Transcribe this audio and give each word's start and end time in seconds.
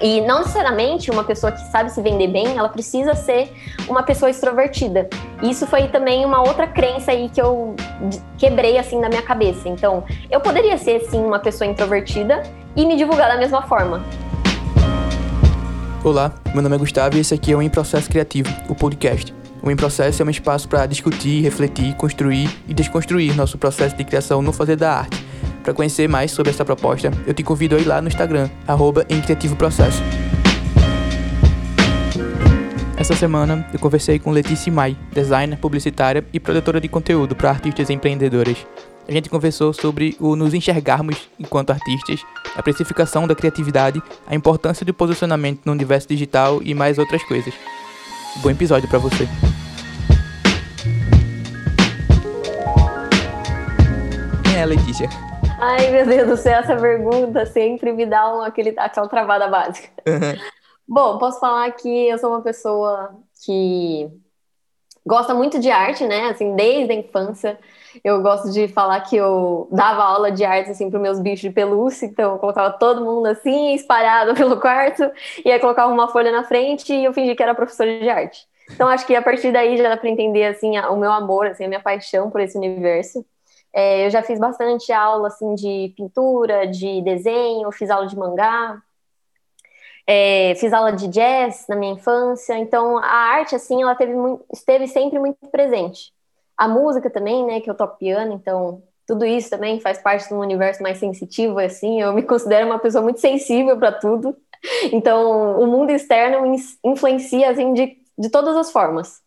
E 0.00 0.20
não 0.20 0.40
necessariamente 0.40 1.10
uma 1.10 1.24
pessoa 1.24 1.52
que 1.52 1.60
sabe 1.70 1.90
se 1.90 2.02
vender 2.02 2.28
bem, 2.28 2.56
ela 2.56 2.68
precisa 2.68 3.14
ser 3.14 3.50
uma 3.88 4.02
pessoa 4.02 4.30
extrovertida. 4.30 5.08
Isso 5.42 5.66
foi 5.66 5.88
também 5.88 6.24
uma 6.24 6.40
outra 6.40 6.66
crença 6.66 7.12
aí 7.12 7.30
que 7.30 7.40
eu 7.40 7.74
quebrei 8.36 8.78
assim 8.78 9.00
na 9.00 9.08
minha 9.08 9.22
cabeça. 9.22 9.68
Então, 9.68 10.04
eu 10.30 10.40
poderia 10.40 10.76
ser 10.76 11.00
sim 11.08 11.18
uma 11.18 11.38
pessoa 11.38 11.68
introvertida 11.68 12.42
e 12.74 12.84
me 12.84 12.96
divulgar 12.96 13.28
da 13.28 13.38
mesma 13.38 13.62
forma. 13.62 14.02
Olá, 16.04 16.32
meu 16.52 16.62
nome 16.62 16.76
é 16.76 16.78
Gustavo 16.78 17.16
e 17.16 17.20
esse 17.20 17.34
aqui 17.34 17.52
é 17.52 17.56
o 17.56 17.62
Em 17.62 17.68
Processo 17.68 18.08
Criativo, 18.08 18.48
o 18.68 18.74
podcast. 18.74 19.35
O 19.66 19.70
Em 19.70 19.74
Processo 19.74 20.22
é 20.22 20.24
um 20.24 20.30
espaço 20.30 20.68
para 20.68 20.86
discutir, 20.86 21.42
refletir, 21.42 21.92
construir 21.96 22.48
e 22.68 22.72
desconstruir 22.72 23.34
nosso 23.34 23.58
processo 23.58 23.96
de 23.96 24.04
criação 24.04 24.40
no 24.40 24.52
fazer 24.52 24.76
da 24.76 24.98
arte 24.98 25.26
para 25.64 25.74
conhecer 25.74 26.08
mais 26.08 26.30
sobre 26.30 26.50
essa 26.50 26.64
proposta, 26.64 27.10
eu 27.26 27.34
te 27.34 27.42
convido 27.42 27.74
a 27.74 27.80
ir 27.80 27.84
lá 27.84 28.00
no 28.00 28.06
Instagram, 28.06 28.48
arroba 28.64 29.04
em 29.08 29.20
Criativo 29.20 29.56
Processo. 29.56 30.00
Essa 32.96 33.16
semana 33.16 33.68
eu 33.72 33.80
conversei 33.80 34.20
com 34.20 34.30
Letícia 34.30 34.72
Mai, 34.72 34.96
designer, 35.10 35.58
publicitária 35.58 36.24
e 36.32 36.38
produtora 36.38 36.80
de 36.80 36.86
conteúdo 36.86 37.34
para 37.34 37.50
artistas 37.50 37.90
empreendedores. 37.90 38.64
A 39.08 39.10
gente 39.10 39.28
conversou 39.28 39.72
sobre 39.72 40.16
o 40.20 40.36
nos 40.36 40.54
enxergarmos 40.54 41.28
enquanto 41.40 41.70
artistas, 41.70 42.20
a 42.54 42.62
precificação 42.62 43.26
da 43.26 43.34
criatividade, 43.34 44.00
a 44.28 44.34
importância 44.36 44.86
do 44.86 44.94
posicionamento 44.94 45.62
no 45.64 45.72
universo 45.72 46.06
digital 46.06 46.60
e 46.62 46.72
mais 46.72 46.98
outras 46.98 47.24
coisas. 47.24 47.52
Bom 48.42 48.50
episódio 48.50 48.88
para 48.88 48.98
você. 48.98 49.26
Quem 54.44 54.56
é 54.56 54.62
a 54.62 54.66
Letícia? 54.66 55.08
Ai, 55.58 55.90
meu 55.90 56.06
Deus 56.06 56.28
do 56.28 56.36
céu, 56.36 56.60
essa 56.60 56.76
pergunta 56.76 57.46
sempre 57.46 57.92
me 57.92 58.04
dá 58.04 58.36
um, 58.36 58.42
aquele, 58.42 58.74
aquela 58.76 59.08
travada 59.08 59.48
básica. 59.48 59.88
Uhum. 60.06 60.38
Bom, 60.86 61.18
posso 61.18 61.40
falar 61.40 61.70
que 61.72 62.08
eu 62.08 62.18
sou 62.18 62.30
uma 62.30 62.42
pessoa 62.42 63.16
que 63.44 64.08
gosta 65.04 65.34
muito 65.34 65.58
de 65.58 65.70
arte, 65.70 66.06
né? 66.06 66.28
Assim, 66.28 66.54
desde 66.54 66.92
a 66.92 66.96
infância. 66.96 67.58
Eu 68.04 68.22
gosto 68.22 68.50
de 68.50 68.68
falar 68.68 69.00
que 69.00 69.16
eu 69.16 69.68
dava 69.70 70.02
aula 70.02 70.30
de 70.30 70.44
arte 70.44 70.70
assim 70.70 70.90
para 70.90 70.98
meus 70.98 71.20
bichos 71.20 71.40
de 71.40 71.50
pelúcia, 71.50 72.06
então 72.06 72.32
eu 72.32 72.38
colocava 72.38 72.76
todo 72.78 73.04
mundo 73.04 73.26
assim, 73.26 73.74
espalhado 73.74 74.34
pelo 74.36 74.60
quarto, 74.60 75.10
e 75.44 75.50
aí 75.50 75.58
colocava 75.58 75.92
uma 75.92 76.08
folha 76.08 76.32
na 76.32 76.44
frente 76.44 76.92
e 76.92 77.04
eu 77.04 77.12
fingi 77.12 77.34
que 77.34 77.42
era 77.42 77.54
professora 77.54 77.98
de 77.98 78.08
arte. 78.08 78.46
Então 78.70 78.88
acho 78.88 79.06
que 79.06 79.14
a 79.14 79.22
partir 79.22 79.52
daí 79.52 79.76
já 79.76 79.88
dá 79.88 79.96
para 79.96 80.08
entender 80.08 80.44
assim 80.46 80.78
o 80.78 80.96
meu 80.96 81.12
amor, 81.12 81.46
assim, 81.46 81.64
a 81.64 81.68
minha 81.68 81.80
paixão 81.80 82.30
por 82.30 82.40
esse 82.40 82.56
universo. 82.56 83.24
É, 83.72 84.06
eu 84.06 84.10
já 84.10 84.22
fiz 84.22 84.38
bastante 84.38 84.92
aula 84.92 85.28
assim 85.28 85.54
de 85.54 85.92
pintura, 85.96 86.66
de 86.66 87.02
desenho, 87.02 87.70
fiz 87.70 87.90
aula 87.90 88.06
de 88.06 88.16
mangá, 88.16 88.80
é, 90.06 90.54
fiz 90.56 90.72
aula 90.72 90.92
de 90.92 91.08
jazz 91.08 91.66
na 91.68 91.76
minha 91.76 91.92
infância. 91.92 92.56
Então 92.58 92.98
a 92.98 93.06
arte 93.06 93.54
assim 93.54 93.82
ela 93.82 93.94
teve 93.94 94.14
muito, 94.14 94.44
esteve 94.52 94.88
sempre 94.88 95.18
muito 95.18 95.38
presente. 95.50 96.15
A 96.56 96.68
música 96.68 97.10
também, 97.10 97.44
né? 97.44 97.60
Que 97.60 97.70
eu 97.70 97.74
toco 97.74 97.98
piano, 97.98 98.32
então 98.32 98.82
tudo 99.06 99.24
isso 99.24 99.48
também 99.50 99.80
faz 99.80 99.98
parte 99.98 100.28
de 100.28 100.34
um 100.34 100.40
universo 100.40 100.82
mais 100.82 100.98
sensitivo. 100.98 101.58
Assim, 101.58 102.00
eu 102.00 102.12
me 102.12 102.22
considero 102.22 102.66
uma 102.66 102.78
pessoa 102.78 103.02
muito 103.02 103.20
sensível 103.20 103.76
para 103.78 103.92
tudo. 103.92 104.36
Então 104.92 105.60
o 105.60 105.66
mundo 105.66 105.90
externo 105.90 106.56
influencia 106.84 107.50
assim 107.50 107.72
de, 107.72 107.98
de 108.18 108.30
todas 108.30 108.56
as 108.56 108.72
formas. 108.72 109.20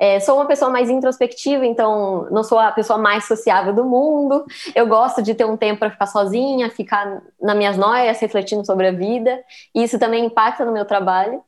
É, 0.00 0.20
sou 0.20 0.36
uma 0.36 0.46
pessoa 0.46 0.70
mais 0.70 0.88
introspectiva, 0.88 1.66
então 1.66 2.28
não 2.30 2.44
sou 2.44 2.58
a 2.58 2.70
pessoa 2.70 2.98
mais 2.98 3.26
sociável 3.26 3.74
do 3.74 3.84
mundo. 3.84 4.44
Eu 4.74 4.86
gosto 4.86 5.20
de 5.20 5.34
ter 5.34 5.44
um 5.44 5.56
tempo 5.56 5.80
para 5.80 5.90
ficar 5.90 6.06
sozinha, 6.06 6.70
ficar 6.70 7.20
nas 7.40 7.56
minhas 7.56 7.76
noias, 7.76 8.20
refletindo 8.20 8.64
sobre 8.64 8.86
a 8.86 8.92
vida. 8.92 9.42
E 9.74 9.82
isso 9.82 9.98
também 9.98 10.26
impacta 10.26 10.64
no 10.64 10.72
meu 10.72 10.84
trabalho. 10.84 11.42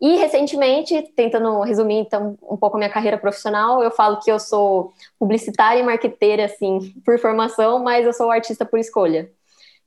E 0.00 0.16
recentemente, 0.16 1.00
tentando 1.16 1.60
resumir 1.62 1.98
então 1.98 2.36
um 2.42 2.56
pouco 2.56 2.76
a 2.76 2.78
minha 2.78 2.90
carreira 2.90 3.16
profissional, 3.16 3.82
eu 3.82 3.90
falo 3.90 4.20
que 4.20 4.30
eu 4.30 4.38
sou 4.38 4.92
publicitária 5.18 5.80
e 5.80 5.82
marqueteira 5.82 6.44
assim 6.44 6.92
por 7.04 7.18
formação, 7.18 7.78
mas 7.82 8.04
eu 8.04 8.12
sou 8.12 8.30
artista 8.30 8.64
por 8.64 8.78
escolha 8.78 9.30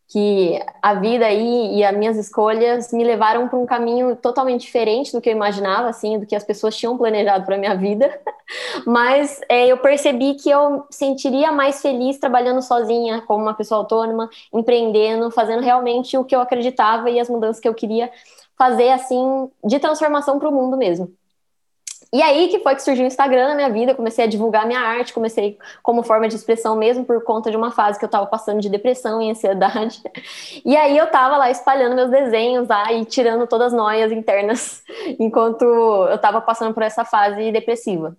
que 0.10 0.60
a 0.82 0.96
vida 0.96 1.28
aí 1.28 1.78
e 1.78 1.84
as 1.84 1.96
minhas 1.96 2.18
escolhas 2.18 2.92
me 2.92 3.04
levaram 3.04 3.48
para 3.48 3.60
um 3.60 3.66
caminho 3.66 4.16
totalmente 4.16 4.62
diferente 4.62 5.12
do 5.12 5.22
que 5.22 5.30
eu 5.30 5.34
imaginava, 5.34 5.88
assim, 5.88 6.18
do 6.18 6.26
que 6.26 6.36
as 6.36 6.44
pessoas 6.44 6.76
tinham 6.76 6.98
planejado 6.98 7.46
para 7.46 7.58
minha 7.60 7.76
vida. 7.76 8.20
Mas 8.88 9.40
é, 9.48 9.68
eu 9.68 9.78
percebi 9.78 10.34
que 10.34 10.50
eu 10.50 10.84
sentiria 10.90 11.52
mais 11.52 11.80
feliz 11.80 12.18
trabalhando 12.18 12.62
sozinha, 12.64 13.22
como 13.22 13.44
uma 13.44 13.54
pessoa 13.54 13.82
autônoma, 13.82 14.28
empreendendo, 14.52 15.30
fazendo 15.30 15.62
realmente 15.62 16.18
o 16.18 16.24
que 16.24 16.36
eu 16.36 16.42
acreditava 16.42 17.12
e 17.12 17.20
as 17.20 17.30
mudanças 17.30 17.62
que 17.62 17.70
eu 17.70 17.76
queria 17.76 18.12
fazer, 18.60 18.90
assim, 18.90 19.50
de 19.64 19.80
transformação 19.80 20.38
para 20.38 20.50
o 20.50 20.52
mundo 20.52 20.78
mesmo. 20.78 21.12
E 22.12 22.24
aí 22.24 22.50
que 22.50 22.60
foi 22.60 22.74
que 22.74 22.82
surgiu 22.82 23.04
o 23.04 23.08
Instagram 23.08 23.50
na 23.50 23.56
minha 23.56 23.70
vida, 23.70 23.94
comecei 23.94 24.26
a 24.26 24.28
divulgar 24.28 24.66
minha 24.66 24.80
arte, 24.80 25.14
comecei 25.14 25.60
como 25.84 26.02
forma 26.02 26.28
de 26.28 26.36
expressão 26.36 26.76
mesmo 26.76 27.06
por 27.06 27.24
conta 27.24 27.52
de 27.52 27.58
uma 27.58 27.72
fase 27.72 28.00
que 28.00 28.06
eu 28.06 28.08
estava 28.08 28.26
passando 28.26 28.60
de 28.60 28.68
depressão 28.68 29.22
e 29.22 29.30
ansiedade. 29.30 30.02
E 30.66 30.76
aí 30.76 30.98
eu 30.98 31.06
estava 31.06 31.38
lá 31.38 31.50
espalhando 31.50 31.96
meus 31.96 32.10
desenhos 32.10 32.68
lá 32.68 32.92
e 32.92 33.06
tirando 33.06 33.48
todas 33.48 33.68
as 33.68 33.74
noias 33.74 34.12
internas 34.12 34.84
enquanto 35.20 35.64
eu 35.64 36.16
estava 36.16 36.42
passando 36.42 36.74
por 36.74 36.84
essa 36.84 37.06
fase 37.06 37.52
depressiva. 37.52 38.18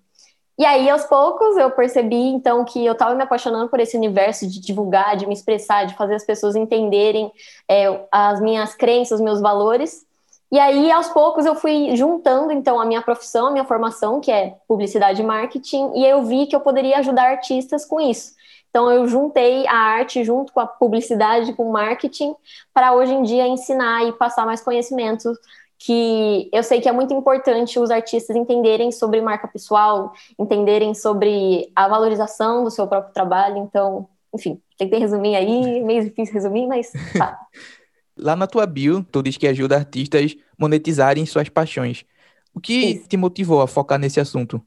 E 0.59 0.65
aí, 0.65 0.91
aos 0.91 1.05
poucos, 1.05 1.57
eu 1.57 1.71
percebi, 1.71 2.17
então, 2.17 2.65
que 2.67 2.85
eu 2.85 2.93
estava 2.93 3.15
me 3.15 3.23
apaixonando 3.23 3.69
por 3.69 3.81
esse 3.81 3.97
universo 3.97 4.47
de 4.47 4.61
divulgar, 4.61 5.17
de 5.17 5.27
me 5.27 5.33
expressar, 5.33 5.87
de 5.87 5.95
fazer 5.95 6.15
as 6.15 6.25
pessoas 6.25 6.55
entenderem 6.55 7.33
é, 7.67 8.07
as 8.13 8.41
minhas 8.43 8.75
crenças, 8.75 9.21
meus 9.23 9.41
valores. 9.41 10.05
E 10.53 10.59
aí, 10.59 10.91
aos 10.91 11.09
poucos, 11.09 11.47
eu 11.47 11.55
fui 11.55 11.95
juntando, 11.95 12.53
então, 12.53 12.81
a 12.81 12.85
minha 12.85 13.01
profissão, 13.01 13.47
a 13.47 13.51
minha 13.53 13.65
formação, 13.65 14.21
que 14.21 14.33
é 14.33 14.57
publicidade 14.67 15.23
e 15.23 15.25
marketing, 15.25 15.93
e 15.95 16.05
eu 16.05 16.25
vi 16.25 16.47
que 16.47 16.57
eu 16.57 16.61
poderia 16.61 16.99
ajudar 16.99 17.31
artistas 17.31 17.85
com 17.87 18.01
isso. 18.01 18.35
Então, 18.69 18.91
eu 18.91 19.07
juntei 19.07 19.67
a 19.69 19.75
arte 19.75 20.25
junto 20.25 20.53
com 20.53 20.61
a 20.61 20.67
publicidade, 20.67 21.53
com 21.53 21.69
o 21.69 21.73
marketing, 21.73 22.35
para 22.75 22.93
hoje 22.95 23.13
em 23.13 23.23
dia 23.23 23.47
ensinar 23.47 24.05
e 24.07 24.13
passar 24.13 24.45
mais 24.45 24.61
conhecimento 24.61 25.33
que 25.79 26.51
eu 26.53 26.63
sei 26.63 26.81
que 26.81 26.89
é 26.89 26.93
muito 26.93 27.15
importante 27.15 27.79
os 27.79 27.91
artistas 27.91 28.37
entenderem 28.37 28.93
sobre 28.93 29.21
marca 29.23 29.49
pessoal, 29.49 30.13
entenderem 30.39 30.95
sobre 30.95 31.73
a 31.75 31.89
valorização 31.89 32.63
do 32.63 32.71
seu 32.71 32.87
próprio 32.87 33.15
trabalho. 33.15 33.57
Então, 33.57 34.07
enfim, 34.35 34.61
tentei 34.77 34.99
resumir 34.99 35.37
aí, 35.37 35.81
meio 35.83 36.05
difícil 36.05 36.35
resumir, 36.35 36.67
mas 36.67 36.93
tá. 37.17 37.39
Lá 38.17 38.37
na 38.37 38.47
tua 38.47 38.67
bio, 38.67 39.05
tu 39.05 39.23
diz 39.23 39.37
que 39.37 39.47
ajuda 39.47 39.77
artistas 39.77 40.37
monetizarem 40.59 41.25
suas 41.27 41.49
paixões. 41.49 42.05
O 42.55 42.61
que 42.61 42.93
Isso. 42.93 43.09
te 43.09 43.17
motivou 43.17 43.63
a 43.63 43.67
focar 43.67 43.99
nesse 43.99 44.21
assunto? 44.21 44.63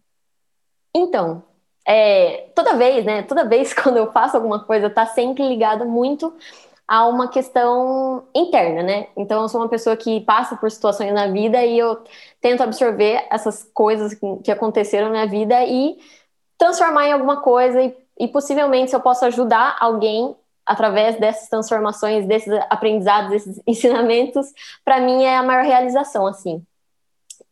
Então, 0.95 1.43
é, 1.85 2.49
toda 2.55 2.75
vez, 2.75 3.03
né? 3.05 3.23
Toda 3.23 3.47
vez 3.47 3.73
quando 3.75 3.97
eu 3.97 4.11
faço 4.11 4.37
alguma 4.37 4.59
coisa, 4.63 4.89
tá 4.89 5.05
sempre 5.05 5.47
ligado 5.47 5.85
muito 5.85 6.33
a 6.87 7.07
uma 7.07 7.27
questão 7.29 8.27
interna, 8.35 8.83
né? 8.83 9.07
Então, 9.15 9.41
eu 9.41 9.49
sou 9.49 9.61
uma 9.61 9.69
pessoa 9.69 9.95
que 9.95 10.21
passa 10.21 10.55
por 10.55 10.69
situações 10.69 11.13
na 11.13 11.27
vida 11.27 11.63
e 11.63 11.77
eu 11.79 12.03
tento 12.41 12.61
absorver 12.61 13.25
essas 13.29 13.69
coisas 13.73 14.17
que 14.43 14.51
aconteceram 14.51 15.09
na 15.09 15.25
vida 15.25 15.63
e 15.65 15.97
transformar 16.57 17.07
em 17.07 17.13
alguma 17.13 17.41
coisa 17.41 17.81
e, 17.81 17.95
e 18.19 18.27
possivelmente 18.27 18.89
se 18.89 18.95
eu 18.95 18.99
posso 18.99 19.25
ajudar 19.25 19.77
alguém 19.79 20.35
através 20.65 21.19
dessas 21.19 21.49
transformações, 21.49 22.25
desses 22.25 22.53
aprendizados, 22.69 23.29
desses 23.29 23.61
ensinamentos, 23.67 24.51
para 24.83 24.99
mim 24.99 25.23
é 25.23 25.35
a 25.35 25.43
maior 25.43 25.63
realização, 25.63 26.27
assim. 26.27 26.65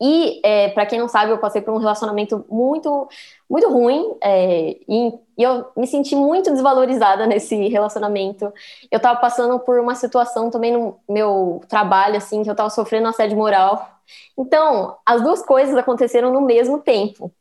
E, 0.03 0.41
é, 0.44 0.69
para 0.69 0.88
quem 0.88 0.97
não 0.97 1.07
sabe, 1.07 1.31
eu 1.31 1.38
passei 1.38 1.61
por 1.61 1.71
um 1.75 1.77
relacionamento 1.77 2.44
muito, 2.50 3.07
muito 3.47 3.69
ruim 3.69 4.16
é, 4.19 4.75
e, 4.89 5.13
e, 5.38 5.44
eu 5.44 5.67
me 5.77 5.85
senti 5.85 6.16
muito 6.16 6.50
desvalorizada 6.50 7.27
nesse 7.27 7.67
relacionamento. 7.67 8.51
Eu 8.89 8.97
estava 8.97 9.19
passando 9.19 9.59
por 9.59 9.79
uma 9.79 9.94
situação 9.94 10.50
também 10.50 10.73
no 10.73 10.97
meu 11.07 11.61
trabalho, 11.67 12.17
assim, 12.17 12.41
que 12.41 12.50
eu 12.50 12.53
estava 12.53 12.71
sofrendo 12.71 13.09
assédio 13.09 13.38
moral. 13.38 13.88
Então, 14.36 14.97
as 15.06 15.21
duas 15.21 15.44
coisas 15.45 15.75
aconteceram 15.75 16.33
no 16.33 16.41
mesmo 16.41 16.80
tempo. 16.80 17.31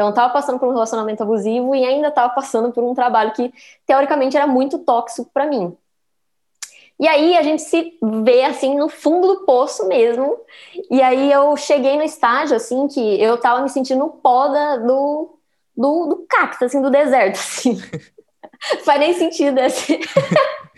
Então, 0.00 0.08
eu 0.08 0.12
estava 0.12 0.32
passando 0.32 0.58
por 0.58 0.66
um 0.66 0.72
relacionamento 0.72 1.22
abusivo 1.22 1.74
e 1.74 1.84
ainda 1.84 2.08
estava 2.08 2.32
passando 2.32 2.72
por 2.72 2.82
um 2.82 2.94
trabalho 2.94 3.34
que, 3.34 3.52
teoricamente, 3.84 4.34
era 4.34 4.46
muito 4.46 4.78
tóxico 4.78 5.30
para 5.30 5.44
mim. 5.44 5.76
E 6.98 7.06
aí 7.06 7.36
a 7.36 7.42
gente 7.42 7.60
se 7.60 7.98
vê 8.02 8.44
assim 8.44 8.78
no 8.78 8.88
fundo 8.88 9.28
do 9.28 9.44
poço 9.44 9.86
mesmo. 9.88 10.38
E 10.90 11.02
aí 11.02 11.30
eu 11.30 11.54
cheguei 11.54 11.98
no 11.98 12.02
estágio 12.02 12.56
assim 12.56 12.88
que 12.88 13.20
eu 13.20 13.36
tava 13.36 13.60
me 13.60 13.68
sentindo 13.68 14.08
poda 14.08 14.78
do, 14.78 15.38
do, 15.76 16.06
do 16.06 16.26
cacto, 16.26 16.64
assim, 16.64 16.80
do 16.80 16.88
deserto, 16.88 17.36
assim. 17.36 17.78
Faz 18.82 18.98
nem 18.98 19.12
sentido 19.12 19.58
esse. 19.58 20.00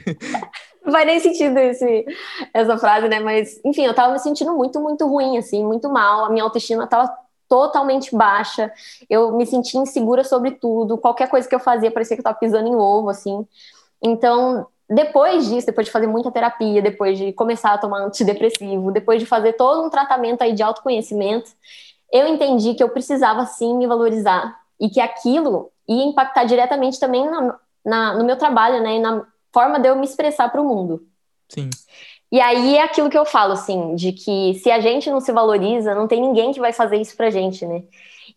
faz 0.91 1.07
nem 1.07 1.21
sentido 1.21 1.57
esse, 1.59 2.07
essa 2.53 2.77
frase, 2.77 3.09
né? 3.09 3.21
Mas, 3.21 3.61
enfim, 3.65 3.85
eu 3.85 3.95
tava 3.95 4.15
me 4.15 4.19
sentindo 4.19 4.53
muito, 4.53 4.81
muito 4.81 5.07
ruim, 5.07 5.39
assim, 5.39 5.65
muito 5.65 5.89
mal. 5.89 6.25
A 6.25 6.31
minha 6.31 6.43
autoestima 6.43 6.89
tava 6.89 7.22
totalmente 7.53 8.17
baixa. 8.17 8.73
Eu 9.11 9.37
me 9.37 9.45
sentia 9.45 9.79
insegura 9.79 10.25
sobre 10.25 10.53
tudo. 10.53 10.97
Qualquer 10.97 11.29
coisa 11.29 11.47
que 11.47 11.55
eu 11.55 11.61
fazia 11.61 11.91
parecia 11.91 12.17
que 12.17 12.21
eu 12.21 12.23
estava 12.23 12.39
pisando 12.39 12.67
em 12.67 12.75
ovo, 12.75 13.11
assim. 13.11 13.47
Então, 14.03 14.67
depois 14.89 15.47
disso, 15.51 15.67
depois 15.67 15.87
de 15.87 15.93
fazer 15.93 16.07
muita 16.07 16.31
terapia, 16.31 16.81
depois 16.81 17.19
de 17.19 17.31
começar 17.35 17.75
a 17.75 17.79
tomar 17.79 17.99
antidepressivo, 17.99 18.91
depois 18.91 19.21
de 19.21 19.27
fazer 19.27 19.53
todo 19.53 19.85
um 19.85 19.91
tratamento 19.91 20.41
aí 20.41 20.55
de 20.55 20.63
autoconhecimento, 20.63 21.51
eu 22.11 22.27
entendi 22.27 22.73
que 22.73 22.83
eu 22.83 22.89
precisava 22.89 23.45
sim 23.45 23.77
me 23.77 23.87
valorizar 23.87 24.59
e 24.81 24.89
que 24.89 24.99
aquilo 24.99 25.71
ia 25.87 26.05
impactar 26.05 26.45
diretamente 26.45 26.99
também 26.99 27.31
na, 27.31 27.59
na, 27.85 28.15
no 28.15 28.25
meu 28.25 28.37
trabalho, 28.37 28.83
né, 28.83 28.97
e 28.97 28.99
na 28.99 29.27
forma 29.53 29.79
de 29.79 29.91
eu 29.91 29.97
me 29.97 30.07
expressar 30.07 30.49
para 30.49 30.63
o 30.63 30.65
mundo. 30.65 31.07
Sim. 31.51 31.69
E 32.33 32.41
aí 32.41 32.77
é 32.79 32.83
aquilo 32.83 33.11
que 33.11 33.19
eu 33.19 33.27
falo, 33.27 33.53
assim, 33.53 33.95
de 33.95 34.11
que 34.13 34.55
se 34.55 34.71
a 34.71 34.81
gente 34.81 35.11
não 35.11 35.21
se 35.21 35.31
valoriza, 35.31 35.95
não 35.95 36.09
tem 36.09 36.21
ninguém 36.21 36.51
que 36.51 36.61
vai 36.61 36.73
fazer 36.73 36.97
isso 36.97 37.15
pra 37.15 37.31
gente, 37.31 37.67
né? 37.67 37.83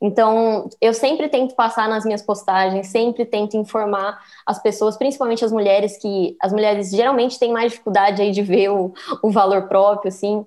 Então, 0.01 0.69
eu 0.81 0.93
sempre 0.93 1.29
tento 1.29 1.55
passar 1.55 1.87
nas 1.87 2.03
minhas 2.03 2.21
postagens, 2.21 2.87
sempre 2.87 3.25
tento 3.25 3.55
informar 3.55 4.19
as 4.45 4.61
pessoas, 4.61 4.97
principalmente 4.97 5.45
as 5.45 5.51
mulheres, 5.51 5.97
que 5.97 6.35
as 6.41 6.51
mulheres 6.51 6.91
geralmente 6.91 7.39
têm 7.39 7.53
mais 7.53 7.71
dificuldade 7.71 8.21
aí 8.21 8.31
de 8.31 8.41
ver 8.41 8.69
o, 8.69 8.93
o 9.23 9.31
valor 9.31 9.69
próprio, 9.69 10.09
assim, 10.09 10.45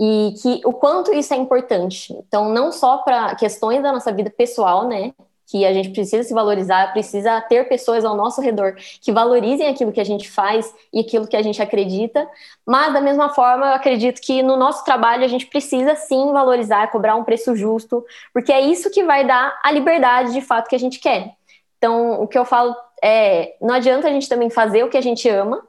e 0.00 0.34
que 0.42 0.62
o 0.64 0.72
quanto 0.72 1.12
isso 1.12 1.34
é 1.34 1.36
importante. 1.36 2.14
Então, 2.14 2.48
não 2.48 2.72
só 2.72 2.98
para 2.98 3.34
questões 3.34 3.82
da 3.82 3.92
nossa 3.92 4.10
vida 4.10 4.30
pessoal, 4.30 4.88
né? 4.88 5.12
Que 5.46 5.64
a 5.64 5.72
gente 5.72 5.90
precisa 5.90 6.22
se 6.22 6.34
valorizar, 6.34 6.92
precisa 6.92 7.40
ter 7.42 7.68
pessoas 7.68 8.04
ao 8.04 8.16
nosso 8.16 8.40
redor 8.40 8.74
que 9.00 9.12
valorizem 9.12 9.68
aquilo 9.68 9.92
que 9.92 10.00
a 10.00 10.04
gente 10.04 10.28
faz 10.28 10.74
e 10.92 11.00
aquilo 11.00 11.26
que 11.26 11.36
a 11.36 11.42
gente 11.42 11.62
acredita, 11.62 12.28
mas 12.66 12.92
da 12.92 13.00
mesma 13.00 13.28
forma 13.28 13.66
eu 13.66 13.72
acredito 13.74 14.20
que 14.20 14.42
no 14.42 14.56
nosso 14.56 14.84
trabalho 14.84 15.24
a 15.24 15.28
gente 15.28 15.46
precisa 15.46 15.94
sim 15.94 16.32
valorizar, 16.32 16.90
cobrar 16.90 17.14
um 17.14 17.24
preço 17.24 17.54
justo, 17.54 18.04
porque 18.32 18.52
é 18.52 18.60
isso 18.60 18.90
que 18.90 19.04
vai 19.04 19.24
dar 19.24 19.58
a 19.62 19.70
liberdade 19.70 20.32
de 20.32 20.40
fato 20.40 20.68
que 20.68 20.74
a 20.74 20.80
gente 20.80 20.98
quer. 20.98 21.32
Então, 21.78 22.20
o 22.20 22.26
que 22.26 22.36
eu 22.36 22.44
falo 22.44 22.74
é, 23.02 23.54
não 23.60 23.74
adianta 23.74 24.08
a 24.08 24.10
gente 24.10 24.28
também 24.28 24.50
fazer 24.50 24.82
o 24.82 24.88
que 24.88 24.96
a 24.96 25.02
gente 25.02 25.28
ama, 25.28 25.62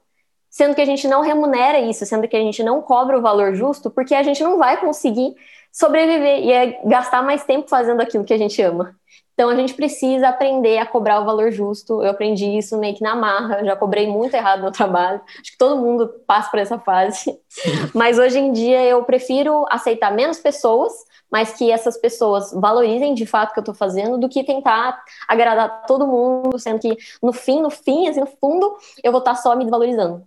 sendo 0.50 0.74
que 0.74 0.82
a 0.82 0.86
gente 0.86 1.08
não 1.08 1.22
remunera 1.22 1.80
isso, 1.80 2.06
sendo 2.06 2.28
que 2.28 2.36
a 2.36 2.42
gente 2.42 2.64
não 2.64 2.82
cobra 2.82 3.18
o 3.18 3.22
valor 3.22 3.54
justo, 3.54 3.92
porque 3.92 4.16
a 4.16 4.24
gente 4.24 4.42
não 4.42 4.58
vai 4.58 4.78
conseguir 4.78 5.36
sobreviver 5.72 6.40
e 6.40 6.52
é 6.52 6.82
gastar 6.86 7.22
mais 7.22 7.44
tempo 7.44 7.70
fazendo 7.70 8.02
aquilo 8.02 8.24
que 8.24 8.34
a 8.34 8.38
gente 8.38 8.60
ama. 8.62 8.96
Então 9.38 9.50
a 9.50 9.56
gente 9.56 9.76
precisa 9.76 10.30
aprender 10.30 10.80
a 10.80 10.86
cobrar 10.88 11.22
o 11.22 11.26
valor 11.26 11.52
justo. 11.52 12.02
Eu 12.02 12.10
aprendi 12.10 12.58
isso 12.58 12.76
meio 12.80 12.96
que 12.96 13.04
na 13.04 13.16
marra, 13.16 13.64
já 13.64 13.76
cobrei 13.76 14.08
muito 14.08 14.34
errado 14.34 14.64
no 14.64 14.72
trabalho. 14.72 15.22
Acho 15.40 15.52
que 15.52 15.58
todo 15.60 15.80
mundo 15.80 16.12
passa 16.26 16.50
por 16.50 16.58
essa 16.58 16.80
fase. 16.80 17.40
Mas 17.94 18.18
hoje 18.18 18.40
em 18.40 18.52
dia 18.52 18.84
eu 18.84 19.04
prefiro 19.04 19.64
aceitar 19.70 20.12
menos 20.12 20.40
pessoas, 20.40 20.92
mas 21.30 21.54
que 21.54 21.72
essas 21.72 21.98
pessoas 21.98 22.52
valorizem 22.52 23.14
de 23.14 23.28
fato 23.28 23.52
o 23.52 23.54
que 23.54 23.60
eu 23.60 23.62
estou 23.62 23.76
fazendo, 23.76 24.18
do 24.18 24.28
que 24.28 24.44
tentar 24.44 25.04
agradar 25.28 25.86
todo 25.86 26.08
mundo, 26.08 26.58
sendo 26.58 26.80
que 26.80 26.98
no 27.22 27.32
fim, 27.32 27.62
no 27.62 27.70
fim, 27.70 28.08
assim, 28.08 28.22
no 28.22 28.28
fundo, 28.42 28.76
eu 29.04 29.12
vou 29.12 29.20
estar 29.20 29.36
só 29.36 29.56
me 29.56 29.70
valorizando. 29.70 30.24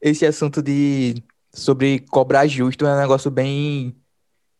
Esse 0.00 0.26
assunto 0.26 0.60
de 0.60 1.22
sobre 1.52 2.00
cobrar 2.10 2.46
justo 2.48 2.86
é 2.86 2.92
um 2.92 2.98
negócio 2.98 3.30
bem 3.30 3.94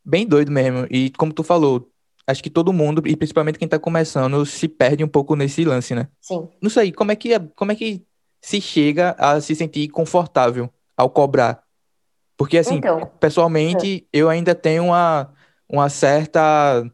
bem 0.04 0.24
doido 0.24 0.52
mesmo. 0.52 0.86
E 0.88 1.10
como 1.10 1.32
tu 1.32 1.42
falou, 1.42 1.90
acho 2.26 2.42
que 2.42 2.50
todo 2.50 2.72
mundo, 2.72 3.02
e 3.06 3.16
principalmente 3.16 3.58
quem 3.58 3.68
tá 3.68 3.78
começando, 3.78 4.44
se 4.44 4.66
perde 4.66 5.04
um 5.04 5.08
pouco 5.08 5.36
nesse 5.36 5.64
lance, 5.64 5.94
né? 5.94 6.08
Sim. 6.20 6.48
Não 6.60 6.68
sei, 6.68 6.92
como 6.92 7.12
é 7.12 7.16
que, 7.16 7.32
é, 7.32 7.38
como 7.54 7.72
é 7.72 7.74
que 7.74 8.04
se 8.40 8.60
chega 8.60 9.14
a 9.18 9.40
se 9.40 9.54
sentir 9.54 9.88
confortável 9.88 10.68
ao 10.96 11.08
cobrar? 11.08 11.62
Porque, 12.36 12.58
assim, 12.58 12.76
então, 12.76 13.10
pessoalmente, 13.20 14.06
é. 14.12 14.18
eu 14.18 14.28
ainda 14.28 14.54
tenho 14.54 14.86
uma, 14.86 15.32
uma 15.68 15.88
certa. 15.88 16.84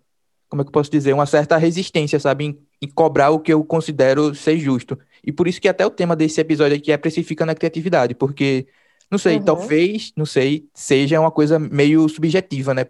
Como 0.48 0.62
é 0.62 0.64
que 0.64 0.68
eu 0.68 0.72
posso 0.72 0.90
dizer? 0.90 1.12
Uma 1.14 1.26
certa 1.26 1.56
resistência, 1.56 2.20
sabe? 2.20 2.44
Em, 2.44 2.58
em 2.82 2.88
cobrar 2.88 3.30
o 3.30 3.40
que 3.40 3.52
eu 3.52 3.64
considero 3.64 4.34
ser 4.34 4.58
justo. 4.58 4.98
E 5.24 5.32
por 5.32 5.48
isso 5.48 5.60
que 5.60 5.68
até 5.68 5.84
o 5.84 5.90
tema 5.90 6.14
desse 6.14 6.40
episódio 6.40 6.76
aqui 6.76 6.92
é 6.92 6.96
precifica 6.96 7.46
na 7.46 7.54
criatividade, 7.54 8.14
porque, 8.14 8.66
não 9.10 9.18
sei, 9.18 9.38
uhum. 9.38 9.44
talvez, 9.44 10.12
não 10.16 10.26
sei, 10.26 10.68
seja 10.74 11.18
uma 11.18 11.30
coisa 11.30 11.58
meio 11.58 12.08
subjetiva, 12.08 12.74
né? 12.74 12.86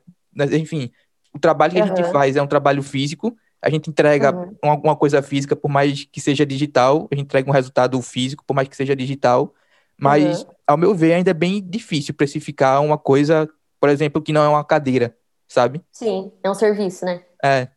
Enfim, 0.58 0.90
o 1.34 1.38
trabalho 1.38 1.72
que 1.72 1.78
uhum. 1.80 1.84
a 1.84 1.96
gente 1.96 2.12
faz 2.12 2.36
é 2.36 2.42
um 2.42 2.46
trabalho 2.46 2.82
físico, 2.82 3.36
a 3.60 3.70
gente 3.70 3.88
entrega 3.88 4.34
uhum. 4.34 4.56
alguma 4.62 4.96
coisa 4.96 5.22
física, 5.22 5.54
por 5.54 5.70
mais 5.70 6.04
que 6.04 6.20
seja 6.20 6.44
digital, 6.44 7.08
a 7.10 7.14
gente 7.14 7.26
entrega 7.26 7.48
um 7.48 7.52
resultado 7.52 8.00
físico, 8.02 8.44
por 8.44 8.54
mais 8.54 8.68
que 8.68 8.76
seja 8.76 8.96
digital, 8.96 9.54
mas, 9.96 10.42
uhum. 10.42 10.50
ao 10.66 10.76
meu 10.76 10.94
ver, 10.94 11.14
ainda 11.14 11.30
é 11.30 11.34
bem 11.34 11.62
difícil 11.64 12.12
precificar 12.12 12.82
uma 12.82 12.98
coisa, 12.98 13.48
por 13.80 13.88
exemplo, 13.88 14.20
que 14.20 14.32
não 14.32 14.42
é 14.42 14.48
uma 14.48 14.64
cadeira, 14.64 15.16
sabe? 15.46 15.80
Sim, 15.92 16.32
é 16.42 16.50
um 16.50 16.54
serviço, 16.54 17.04
né? 17.04 17.22
É. 17.42 17.68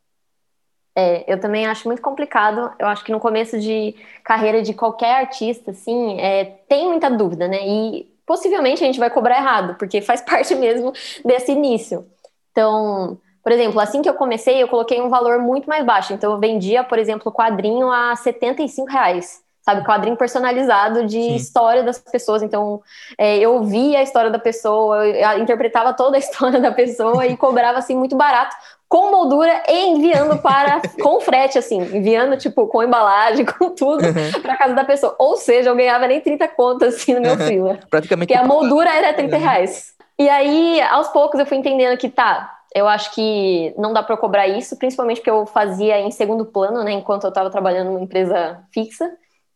É, 0.97 1.31
eu 1.31 1.39
também 1.39 1.67
acho 1.67 1.87
muito 1.87 2.01
complicado. 2.01 2.73
Eu 2.79 2.87
acho 2.87 3.03
que 3.03 3.11
no 3.11 3.19
começo 3.19 3.59
de 3.59 3.93
carreira 4.23 4.61
de 4.61 4.73
qualquer 4.73 5.13
artista, 5.17 5.71
assim, 5.71 6.19
é, 6.19 6.45
tem 6.67 6.87
muita 6.87 7.11
dúvida, 7.11 7.47
né? 7.47 7.67
E 7.67 8.09
possivelmente 8.25 8.81
a 8.81 8.87
gente 8.87 8.97
vai 8.97 9.09
cobrar 9.09 9.37
errado, 9.37 9.75
porque 9.77 10.01
faz 10.01 10.21
parte 10.25 10.55
mesmo 10.55 10.93
desse 11.23 11.51
início. 11.51 12.07
Então, 12.51 13.19
por 13.45 13.51
exemplo, 13.51 13.79
assim 13.79 14.01
que 14.01 14.09
eu 14.09 14.15
comecei, 14.15 14.63
eu 14.63 14.67
coloquei 14.67 14.99
um 14.99 15.07
valor 15.07 15.37
muito 15.37 15.69
mais 15.69 15.85
baixo. 15.85 16.11
Então, 16.13 16.31
eu 16.31 16.39
vendia, 16.39 16.83
por 16.83 16.97
exemplo, 16.97 17.31
quadrinho 17.31 17.91
a 17.91 18.15
75 18.15 18.89
reais. 18.91 19.39
Sabe, 19.61 19.85
quadrinho 19.85 20.17
personalizado 20.17 21.05
de 21.05 21.21
Sim. 21.21 21.35
história 21.35 21.83
das 21.83 21.99
pessoas. 21.99 22.41
Então, 22.41 22.81
é, 23.15 23.37
eu 23.37 23.63
via 23.63 23.99
a 23.99 24.01
história 24.01 24.31
da 24.31 24.39
pessoa, 24.39 25.05
eu 25.05 25.37
interpretava 25.37 25.93
toda 25.93 26.17
a 26.17 26.19
história 26.19 26.59
da 26.59 26.71
pessoa 26.71 27.27
e 27.27 27.37
cobrava, 27.37 27.77
assim, 27.77 27.95
muito 27.95 28.15
barato, 28.15 28.55
com 28.89 29.11
moldura 29.11 29.61
e 29.67 29.89
enviando 29.89 30.39
para 30.39 30.81
com 30.99 31.19
frete, 31.19 31.59
assim, 31.59 31.77
enviando, 31.77 32.37
tipo, 32.37 32.65
com 32.65 32.81
embalagem, 32.81 33.45
com 33.45 33.69
tudo, 33.69 34.03
uhum. 34.03 34.41
para 34.41 34.57
casa 34.57 34.73
da 34.73 34.83
pessoa. 34.83 35.15
Ou 35.19 35.37
seja, 35.37 35.69
eu 35.69 35.75
ganhava 35.75 36.07
nem 36.07 36.19
30 36.19 36.47
contas, 36.47 36.95
assim, 36.95 37.13
no 37.13 37.21
meu 37.21 37.33
uhum. 37.33 37.77
Praticamente. 37.91 38.33
Porque 38.33 38.43
a 38.43 38.47
moldura 38.47 38.89
era 38.89 39.13
30 39.13 39.37
reais. 39.37 39.93
E 40.17 40.27
aí, 40.27 40.81
aos 40.81 41.09
poucos, 41.09 41.39
eu 41.39 41.45
fui 41.45 41.57
entendendo 41.57 41.95
que, 41.95 42.09
tá, 42.09 42.54
eu 42.75 42.89
acho 42.89 43.15
que 43.15 43.73
não 43.77 43.93
dá 43.93 44.03
para 44.03 44.17
cobrar 44.17 44.49
isso, 44.49 44.75
principalmente 44.75 45.19
porque 45.19 45.29
eu 45.29 45.45
fazia 45.45 45.97
em 46.01 46.11
segundo 46.11 46.45
plano, 46.45 46.83
né, 46.83 46.91
enquanto 46.91 47.23
eu 47.23 47.29
estava 47.29 47.49
trabalhando 47.49 47.87
numa 47.87 48.01
empresa 48.01 48.61
fixa. 48.73 49.09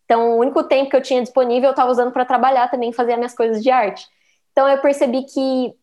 Então, 0.06 0.38
o 0.38 0.38
único 0.38 0.64
tempo 0.64 0.90
que 0.90 0.96
eu 0.96 1.02
tinha 1.02 1.22
disponível 1.22 1.68
eu 1.68 1.72
estava 1.72 1.92
usando 1.92 2.14
para 2.14 2.24
trabalhar 2.24 2.72
também, 2.72 2.94
fazer 2.94 3.12
as 3.12 3.18
minhas 3.18 3.36
coisas 3.36 3.62
de 3.62 3.70
arte. 3.70 4.08
Então, 4.54 4.70
eu 4.70 4.78
percebi 4.78 5.24
que, 5.24 5.76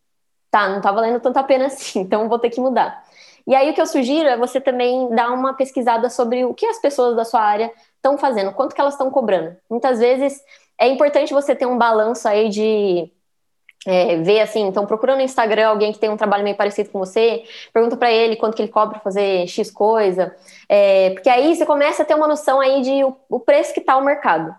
tá, 0.51 0.67
não 0.67 0.79
está 0.79 0.91
valendo 0.91 1.21
tanta 1.21 1.43
pena 1.45 1.67
assim, 1.69 2.01
então 2.01 2.27
vou 2.27 2.39
ter 2.39 2.49
que 2.49 2.59
mudar. 2.59 3.05
E 3.47 3.55
aí, 3.55 3.71
o 3.71 3.75
que 3.75 3.83
eu 3.83 3.87
sugiro 3.87 4.27
é 4.27 4.37
você 4.39 4.59
também 4.59 5.11
dar 5.11 5.31
uma 5.31 5.53
pesquisada 5.53 6.09
sobre 6.09 6.43
o 6.47 6.55
que 6.55 6.65
as 6.65 6.81
pessoas 6.81 7.15
da 7.17 7.25
sua 7.27 7.43
área 7.43 7.71
estão 7.97 8.17
fazendo, 8.17 8.53
quanto 8.53 8.75
que 8.75 8.81
elas 8.81 8.95
estão 8.95 9.11
cobrando. 9.11 9.55
Muitas 9.69 9.99
vezes 9.99 10.41
é 10.81 10.89
importante 10.89 11.35
você 11.35 11.55
ter 11.55 11.67
um 11.67 11.77
balanço 11.77 12.27
aí 12.27 12.49
de 12.49 13.13
é, 13.87 14.17
ver 14.17 14.41
assim, 14.41 14.67
então 14.67 14.85
procura 14.85 15.15
no 15.15 15.23
Instagram 15.23 15.69
alguém 15.69 15.93
que 15.93 15.99
tem 15.99 16.11
um 16.11 16.17
trabalho 16.17 16.45
meio 16.45 16.57
parecido 16.57 16.91
com 16.91 16.99
você, 16.99 17.45
pergunta 17.73 17.97
para 17.97 18.11
ele 18.11 18.37
quanto 18.37 18.57
que 18.57 18.63
ele 18.63 18.71
cobra 18.71 18.99
fazer 18.99 19.47
X 19.47 19.71
coisa, 19.71 20.35
é, 20.69 21.11
porque 21.11 21.29
aí 21.29 21.55
você 21.55 21.65
começa 21.65 22.03
a 22.03 22.07
ter 22.07 22.15
uma 22.15 22.27
noção 22.27 22.61
aí 22.61 22.83
de 22.83 23.05
o, 23.05 23.17
o 23.29 23.41
preço 23.41 23.73
que 23.73 23.81
está 23.81 23.97
o 23.97 24.05
mercado. 24.05 24.55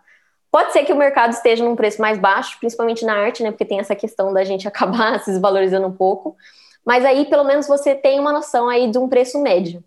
Pode 0.50 0.72
ser 0.72 0.86
que 0.86 0.94
o 0.94 0.96
mercado 0.96 1.34
esteja 1.34 1.64
num 1.64 1.76
preço 1.76 2.02
mais 2.02 2.18
baixo, 2.18 2.58
principalmente 2.60 3.06
na 3.06 3.14
arte, 3.14 3.44
né? 3.44 3.52
Porque 3.52 3.66
tem 3.66 3.80
essa 3.80 3.96
questão 3.96 4.34
da 4.34 4.44
gente 4.44 4.66
acabar 4.68 5.20
se 5.20 5.32
desvalorizando 5.32 5.88
um 5.88 5.92
pouco. 5.92 6.36
Mas 6.86 7.04
aí, 7.04 7.26
pelo 7.26 7.44
menos, 7.44 7.68
você 7.68 7.94
tem 7.94 8.20
uma 8.20 8.32
noção 8.32 8.70
aí 8.70 8.90
de 8.90 8.98
um 8.98 9.10
preço 9.10 9.42
médio. 9.42 9.84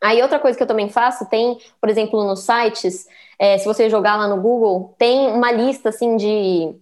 Aí, 0.00 0.20
outra 0.20 0.38
coisa 0.38 0.56
que 0.56 0.62
eu 0.62 0.66
também 0.66 0.88
faço, 0.88 1.26
tem, 1.28 1.58
por 1.80 1.88
exemplo, 1.88 2.22
nos 2.24 2.40
sites, 2.40 3.06
é, 3.38 3.56
se 3.56 3.64
você 3.64 3.88
jogar 3.88 4.16
lá 4.16 4.28
no 4.28 4.40
Google, 4.42 4.94
tem 4.98 5.28
uma 5.28 5.50
lista, 5.50 5.88
assim, 5.88 6.16
de 6.16 6.74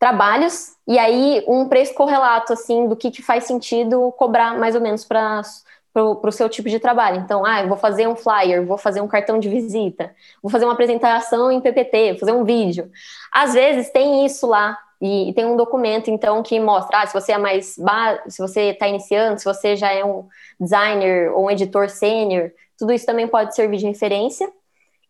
trabalhos 0.00 0.74
e 0.88 0.98
aí 0.98 1.44
um 1.46 1.68
preço 1.68 1.92
correlato 1.94 2.54
assim 2.54 2.88
do 2.88 2.96
que, 2.96 3.10
que 3.10 3.22
faz 3.22 3.44
sentido 3.44 4.10
cobrar 4.12 4.58
mais 4.58 4.74
ou 4.74 4.80
menos 4.80 5.04
para 5.04 5.42
o 5.94 6.32
seu 6.32 6.48
tipo 6.48 6.70
de 6.70 6.80
trabalho. 6.80 7.20
Então, 7.20 7.44
ah, 7.44 7.64
vou 7.66 7.76
fazer 7.76 8.08
um 8.08 8.16
flyer, 8.16 8.64
vou 8.64 8.78
fazer 8.78 9.02
um 9.02 9.06
cartão 9.06 9.38
de 9.38 9.50
visita, 9.50 10.12
vou 10.42 10.50
fazer 10.50 10.64
uma 10.64 10.72
apresentação 10.72 11.52
em 11.52 11.60
PPT, 11.60 12.12
vou 12.12 12.20
fazer 12.20 12.32
um 12.32 12.44
vídeo. 12.44 12.90
Às 13.30 13.52
vezes 13.52 13.90
tem 13.90 14.24
isso 14.24 14.46
lá 14.46 14.78
e, 14.98 15.28
e 15.28 15.34
tem 15.34 15.44
um 15.44 15.56
documento 15.56 16.10
então 16.10 16.42
que 16.42 16.58
mostra 16.58 17.02
ah, 17.02 17.06
se 17.06 17.12
você 17.12 17.32
é 17.32 17.38
mais 17.38 17.76
se 18.26 18.38
você 18.38 18.70
está 18.70 18.88
iniciando, 18.88 19.38
se 19.38 19.44
você 19.44 19.76
já 19.76 19.92
é 19.92 20.02
um 20.02 20.26
designer 20.58 21.30
ou 21.32 21.44
um 21.44 21.50
editor 21.50 21.90
sênior, 21.90 22.50
tudo 22.78 22.90
isso 22.94 23.04
também 23.04 23.28
pode 23.28 23.54
servir 23.54 23.76
de 23.76 23.86
referência. 23.86 24.50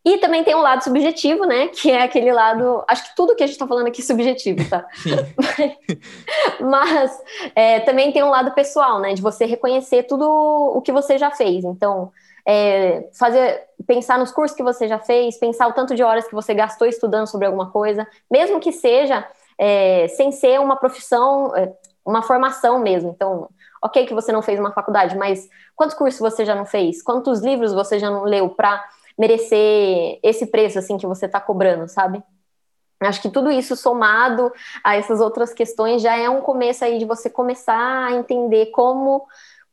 E 0.04 0.16
também 0.18 0.42
tem 0.42 0.54
um 0.54 0.62
lado 0.62 0.82
subjetivo, 0.82 1.44
né? 1.44 1.68
Que 1.68 1.90
é 1.90 2.02
aquele 2.02 2.32
lado. 2.32 2.82
Acho 2.88 3.04
que 3.04 3.16
tudo 3.16 3.36
que 3.36 3.42
a 3.42 3.46
gente 3.46 3.56
está 3.56 3.66
falando 3.66 3.88
aqui 3.88 4.00
é 4.00 4.04
subjetivo, 4.04 4.68
tá? 4.68 4.86
Mas 6.60 7.18
é, 7.54 7.80
também 7.80 8.10
tem 8.10 8.22
um 8.22 8.30
lado 8.30 8.52
pessoal, 8.52 8.98
né? 8.98 9.12
De 9.12 9.20
você 9.20 9.44
reconhecer 9.44 10.04
tudo 10.04 10.26
o 10.26 10.80
que 10.80 10.92
você 10.92 11.18
já 11.18 11.30
fez. 11.30 11.64
Então, 11.64 12.10
é, 12.46 13.08
fazer, 13.12 13.62
pensar 13.86 14.18
nos 14.18 14.32
cursos 14.32 14.56
que 14.56 14.62
você 14.62 14.88
já 14.88 14.98
fez, 14.98 15.38
pensar 15.38 15.68
o 15.68 15.72
tanto 15.72 15.94
de 15.94 16.02
horas 16.02 16.26
que 16.26 16.34
você 16.34 16.54
gastou 16.54 16.86
estudando 16.86 17.26
sobre 17.26 17.46
alguma 17.46 17.70
coisa, 17.70 18.06
mesmo 18.30 18.58
que 18.58 18.72
seja 18.72 19.26
é, 19.58 20.08
sem 20.08 20.32
ser 20.32 20.58
uma 20.60 20.76
profissão, 20.76 21.54
é, 21.54 21.70
uma 22.04 22.22
formação 22.22 22.78
mesmo. 22.78 23.10
Então, 23.10 23.48
ok 23.82 24.06
que 24.06 24.14
você 24.14 24.32
não 24.32 24.42
fez 24.42 24.58
uma 24.58 24.72
faculdade, 24.72 25.16
mas 25.16 25.48
quantos 25.76 25.94
cursos 25.94 26.20
você 26.20 26.44
já 26.44 26.54
não 26.54 26.64
fez? 26.64 27.02
Quantos 27.02 27.40
livros 27.40 27.72
você 27.72 27.98
já 27.98 28.10
não 28.10 28.24
leu 28.24 28.48
para 28.48 28.82
merecer 29.18 30.18
esse 30.22 30.46
preço 30.46 30.78
assim 30.78 30.96
que 30.96 31.06
você 31.06 31.26
está 31.26 31.40
cobrando, 31.40 31.88
sabe? 31.88 32.22
Acho 33.00 33.22
que 33.22 33.30
tudo 33.30 33.50
isso 33.50 33.74
somado 33.76 34.52
a 34.84 34.94
essas 34.94 35.20
outras 35.20 35.54
questões 35.54 36.02
já 36.02 36.16
é 36.16 36.28
um 36.28 36.42
começo 36.42 36.84
aí 36.84 36.98
de 36.98 37.06
você 37.06 37.30
começar 37.30 38.06
a 38.06 38.12
entender 38.12 38.66
como 38.66 39.26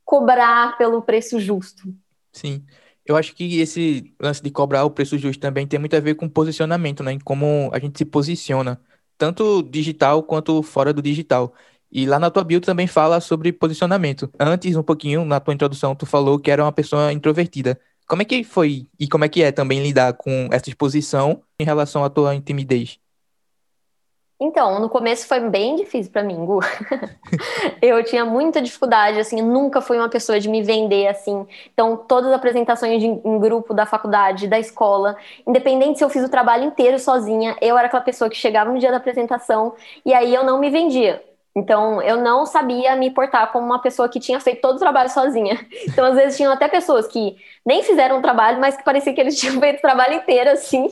cobrar 0.06 0.78
pelo 0.78 1.02
preço 1.02 1.38
justo. 1.40 1.94
Sim. 2.32 2.66
Eu 3.06 3.18
acho 3.18 3.34
que 3.36 3.60
esse 3.60 4.14
lance 4.20 4.42
de 4.42 4.50
cobrar 4.50 4.86
o 4.86 4.92
preço 4.92 5.18
justo 5.18 5.40
também 5.42 5.68
tem 5.68 5.80
muito 5.80 5.96
a 5.96 6.00
ver 6.00 6.16
com 6.16 6.30
posicionamento, 6.30 7.04
né? 7.04 7.14
Em 7.14 7.20
como 7.20 7.70
a 7.74 7.80
gente 7.80 7.98
se 7.98 8.06
posiciona, 8.06 8.80
tanto 9.18 9.62
digital 9.64 10.24
quanto 10.24 10.62
fora 10.64 10.94
do 10.94 11.02
digital. 11.02 11.54
E 11.92 12.06
lá 12.06 12.20
na 12.20 12.30
tua 12.30 12.44
bio 12.44 12.60
também 12.62 12.88
fala 12.88 13.20
sobre 13.22 13.52
posicionamento. 13.54 14.30
Antes, 14.40 14.76
um 14.76 14.84
pouquinho, 14.84 15.24
na 15.26 15.40
tua 15.40 15.54
introdução, 15.54 15.96
tu 15.96 16.06
falou 16.06 16.38
que 16.40 16.52
era 16.52 16.64
uma 16.64 16.72
pessoa 16.72 17.12
introvertida. 17.14 17.80
Como 18.08 18.22
é 18.22 18.26
que 18.26 18.42
foi 18.44 18.88
e 18.98 19.08
como 19.08 19.26
é 19.26 19.30
que 19.30 19.44
é 19.44 19.52
também 19.52 19.84
lidar 19.84 20.14
com 20.14 20.48
essa 20.52 20.70
exposição 20.70 21.42
em 21.60 21.66
relação 21.66 22.06
à 22.06 22.10
tua 22.10 22.40
timidez? 22.40 23.00
Então, 24.40 24.80
no 24.80 24.88
começo 24.88 25.28
foi 25.28 25.40
bem 25.50 25.76
difícil 25.76 26.12
para 26.12 26.22
mim, 26.22 26.46
Gu. 26.46 26.60
eu 27.82 28.04
tinha 28.04 28.24
muita 28.24 28.62
dificuldade, 28.62 29.20
assim, 29.20 29.42
nunca 29.42 29.82
fui 29.82 29.98
uma 29.98 30.10
pessoa 30.10 30.40
de 30.40 30.48
me 30.48 30.62
vender, 30.62 31.08
assim. 31.08 31.46
Então, 31.74 31.98
todas 31.98 32.30
as 32.30 32.36
apresentações 32.36 33.02
de, 33.02 33.08
em 33.08 33.40
grupo 33.40 33.74
da 33.74 33.86
faculdade, 33.86 34.48
da 34.48 34.60
escola, 34.60 35.18
independente 35.46 35.98
se 35.98 36.04
eu 36.04 36.10
fiz 36.10 36.24
o 36.24 36.30
trabalho 36.30 36.66
inteiro 36.66 37.00
sozinha, 37.00 37.58
eu 37.60 37.76
era 37.78 37.88
aquela 37.88 38.04
pessoa 38.04 38.30
que 38.30 38.38
chegava 38.38 38.72
no 38.72 38.78
dia 38.78 38.92
da 38.92 38.98
apresentação 38.98 39.74
e 40.06 40.14
aí 40.14 40.34
eu 40.34 40.44
não 40.44 40.60
me 40.60 40.70
vendia. 40.70 41.27
Então, 41.58 42.00
eu 42.04 42.18
não 42.18 42.46
sabia 42.46 42.96
me 42.96 43.10
portar 43.10 43.52
como 43.52 43.66
uma 43.66 43.82
pessoa 43.82 44.08
que 44.08 44.20
tinha 44.20 44.40
feito 44.40 44.62
todo 44.62 44.76
o 44.76 44.80
trabalho 44.80 45.10
sozinha. 45.10 45.60
Então, 45.88 46.06
às 46.06 46.16
vezes, 46.16 46.38
tinham 46.38 46.54
até 46.54 46.68
pessoas 46.68 47.08
que 47.08 47.36
nem 47.66 47.82
fizeram 47.82 48.20
o 48.20 48.22
trabalho, 48.22 48.60
mas 48.60 48.78
que 48.78 48.84
parecia 48.84 49.14
que 49.14 49.20
eles 49.20 49.36
tinham 49.40 49.60
feito 49.60 49.80
o 49.80 49.82
trabalho 49.82 50.14
inteiro, 50.14 50.52
assim 50.52 50.88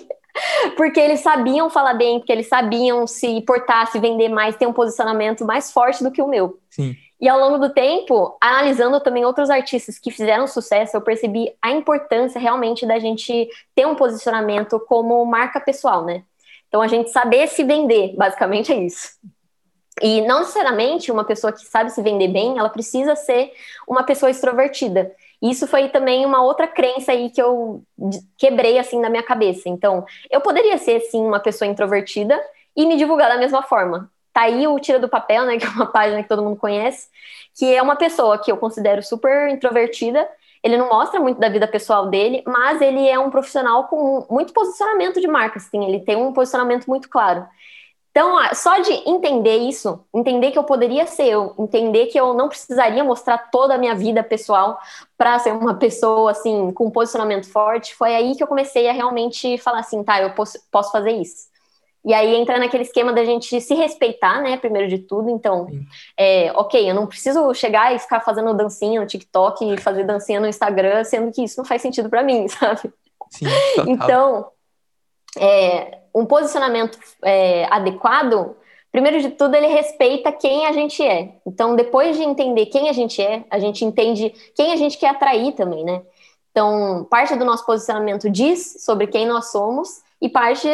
porque 0.75 0.99
eles 0.99 1.21
sabiam 1.21 1.69
falar 1.69 1.93
bem, 1.93 2.19
porque 2.19 2.31
eles 2.31 2.47
sabiam 2.47 3.07
se 3.07 3.41
portar, 3.41 3.87
se 3.87 3.99
vender 3.99 4.29
mais, 4.29 4.55
ter 4.55 4.67
um 4.67 4.73
posicionamento 4.73 5.45
mais 5.45 5.71
forte 5.71 6.03
do 6.03 6.11
que 6.11 6.21
o 6.21 6.27
meu. 6.27 6.59
Sim. 6.69 6.93
E 7.19 7.29
ao 7.29 7.39
longo 7.39 7.57
do 7.57 7.73
tempo, 7.73 8.37
analisando 8.41 8.99
também 8.99 9.23
outros 9.23 9.49
artistas 9.49 9.97
que 9.97 10.11
fizeram 10.11 10.45
sucesso, 10.45 10.97
eu 10.97 11.01
percebi 11.01 11.49
a 11.61 11.71
importância 11.71 12.39
realmente 12.39 12.85
da 12.85 12.99
gente 12.99 13.49
ter 13.73 13.87
um 13.87 13.95
posicionamento 13.95 14.79
como 14.81 15.23
marca 15.25 15.59
pessoal, 15.61 16.03
né? 16.03 16.23
Então 16.67 16.81
a 16.81 16.87
gente 16.87 17.09
saber 17.09 17.47
se 17.47 17.63
vender, 17.63 18.13
basicamente 18.17 18.73
é 18.73 18.75
isso. 18.75 19.11
E 20.01 20.21
não 20.21 20.39
necessariamente 20.39 21.11
uma 21.11 21.23
pessoa 21.23 21.53
que 21.53 21.65
sabe 21.65 21.89
se 21.89 22.01
vender 22.01 22.27
bem, 22.27 22.57
ela 22.57 22.69
precisa 22.69 23.15
ser 23.15 23.53
uma 23.87 24.03
pessoa 24.03 24.29
extrovertida. 24.29 25.11
Isso 25.41 25.67
foi 25.67 25.89
também 25.89 26.25
uma 26.25 26.41
outra 26.43 26.67
crença 26.67 27.11
aí 27.11 27.29
que 27.29 27.41
eu 27.41 27.83
quebrei 28.37 28.77
assim 28.77 28.99
na 28.99 29.09
minha 29.09 29.23
cabeça. 29.23 29.69
Então, 29.69 30.05
eu 30.29 30.41
poderia 30.41 30.77
ser 30.77 30.99
sim 31.01 31.21
uma 31.21 31.39
pessoa 31.39 31.69
introvertida 31.69 32.41
e 32.75 32.85
me 32.85 32.97
divulgar 32.97 33.29
da 33.29 33.37
mesma 33.37 33.63
forma. 33.63 34.09
Tá 34.33 34.41
aí 34.41 34.67
o 34.67 34.77
Tira 34.79 34.99
do 34.99 35.07
Papel, 35.07 35.45
né, 35.45 35.57
que 35.59 35.65
é 35.65 35.69
uma 35.69 35.85
página 35.85 36.21
que 36.21 36.29
todo 36.29 36.43
mundo 36.43 36.57
conhece, 36.57 37.07
que 37.57 37.73
é 37.73 37.81
uma 37.81 37.95
pessoa 37.95 38.37
que 38.37 38.51
eu 38.51 38.57
considero 38.57 39.01
super 39.01 39.49
introvertida. 39.49 40.27
Ele 40.61 40.77
não 40.77 40.89
mostra 40.89 41.19
muito 41.19 41.39
da 41.39 41.47
vida 41.47 41.67
pessoal 41.67 42.07
dele, 42.07 42.43
mas 42.45 42.81
ele 42.81 43.07
é 43.07 43.17
um 43.17 43.29
profissional 43.29 43.87
com 43.87 44.25
muito 44.29 44.51
posicionamento 44.51 45.21
de 45.21 45.27
marca, 45.27 45.57
assim, 45.57 45.85
ele 45.85 45.99
tem 45.99 46.15
um 46.15 46.33
posicionamento 46.33 46.87
muito 46.87 47.07
claro. 47.07 47.47
Então, 48.15 48.37
só 48.53 48.79
de 48.79 48.93
entender 49.05 49.57
isso, 49.57 49.99
entender 50.15 50.51
que 50.51 50.57
eu 50.57 50.63
poderia 50.63 51.05
ser 51.05 51.25
eu, 51.25 51.53
entender 51.59 52.05
que 52.05 52.17
eu 52.17 52.33
não 52.33 52.47
precisaria 52.47 53.03
mostrar 53.03 53.37
toda 53.51 53.75
a 53.75 53.77
minha 53.77 53.93
vida 53.93 54.23
pessoal 54.23 54.79
para 55.17 55.37
ser 55.37 55.51
uma 55.51 55.73
pessoa 55.73 56.31
assim 56.31 56.71
com 56.71 56.85
um 56.85 56.91
posicionamento 56.91 57.51
forte, 57.51 57.93
foi 57.93 58.15
aí 58.15 58.33
que 58.33 58.41
eu 58.41 58.47
comecei 58.47 58.87
a 58.87 58.93
realmente 58.93 59.57
falar 59.57 59.79
assim, 59.79 60.01
tá, 60.01 60.21
eu 60.21 60.29
posso, 60.29 60.57
posso 60.71 60.93
fazer 60.93 61.11
isso. 61.11 61.47
E 62.05 62.13
aí 62.13 62.35
entra 62.35 62.57
naquele 62.57 62.83
esquema 62.83 63.11
da 63.11 63.25
gente 63.25 63.59
se 63.59 63.73
respeitar, 63.73 64.41
né, 64.41 64.55
primeiro 64.55 64.87
de 64.87 64.99
tudo. 64.99 65.29
Então, 65.29 65.67
é, 66.17 66.53
ok, 66.55 66.89
eu 66.89 66.95
não 66.95 67.07
preciso 67.07 67.53
chegar 67.53 67.93
e 67.93 67.99
ficar 67.99 68.21
fazendo 68.21 68.53
dancinha 68.53 69.01
no 69.01 69.07
TikTok 69.07 69.73
e 69.73 69.77
fazer 69.77 70.05
dancinha 70.05 70.39
no 70.39 70.47
Instagram, 70.47 71.03
sendo 71.03 71.33
que 71.33 71.43
isso 71.43 71.57
não 71.57 71.65
faz 71.65 71.81
sentido 71.81 72.09
para 72.09 72.23
mim, 72.23 72.47
sabe? 72.47 72.93
Sim, 73.29 73.45
total. 73.75 73.89
Então, 73.89 74.47
é, 75.37 76.04
um 76.15 76.25
posicionamento 76.25 76.97
é, 77.21 77.67
adequado, 77.69 78.55
primeiro 78.89 79.21
de 79.21 79.31
tudo, 79.31 79.53
ele 79.53 79.67
respeita 79.67 80.31
quem 80.31 80.65
a 80.65 80.71
gente 80.71 81.03
é. 81.03 81.35
Então, 81.45 81.75
depois 81.75 82.15
de 82.15 82.23
entender 82.23 82.67
quem 82.67 82.87
a 82.87 82.93
gente 82.93 83.21
é, 83.21 83.43
a 83.51 83.59
gente 83.59 83.83
entende 83.83 84.33
quem 84.55 84.71
a 84.71 84.77
gente 84.77 84.97
quer 84.97 85.09
atrair 85.09 85.51
também, 85.51 85.83
né? 85.83 86.01
Então, 86.51 87.05
parte 87.09 87.35
do 87.35 87.43
nosso 87.43 87.65
posicionamento 87.65 88.29
diz 88.29 88.77
sobre 88.79 89.07
quem 89.07 89.27
nós 89.27 89.51
somos 89.51 90.01
e 90.21 90.29
parte, 90.29 90.69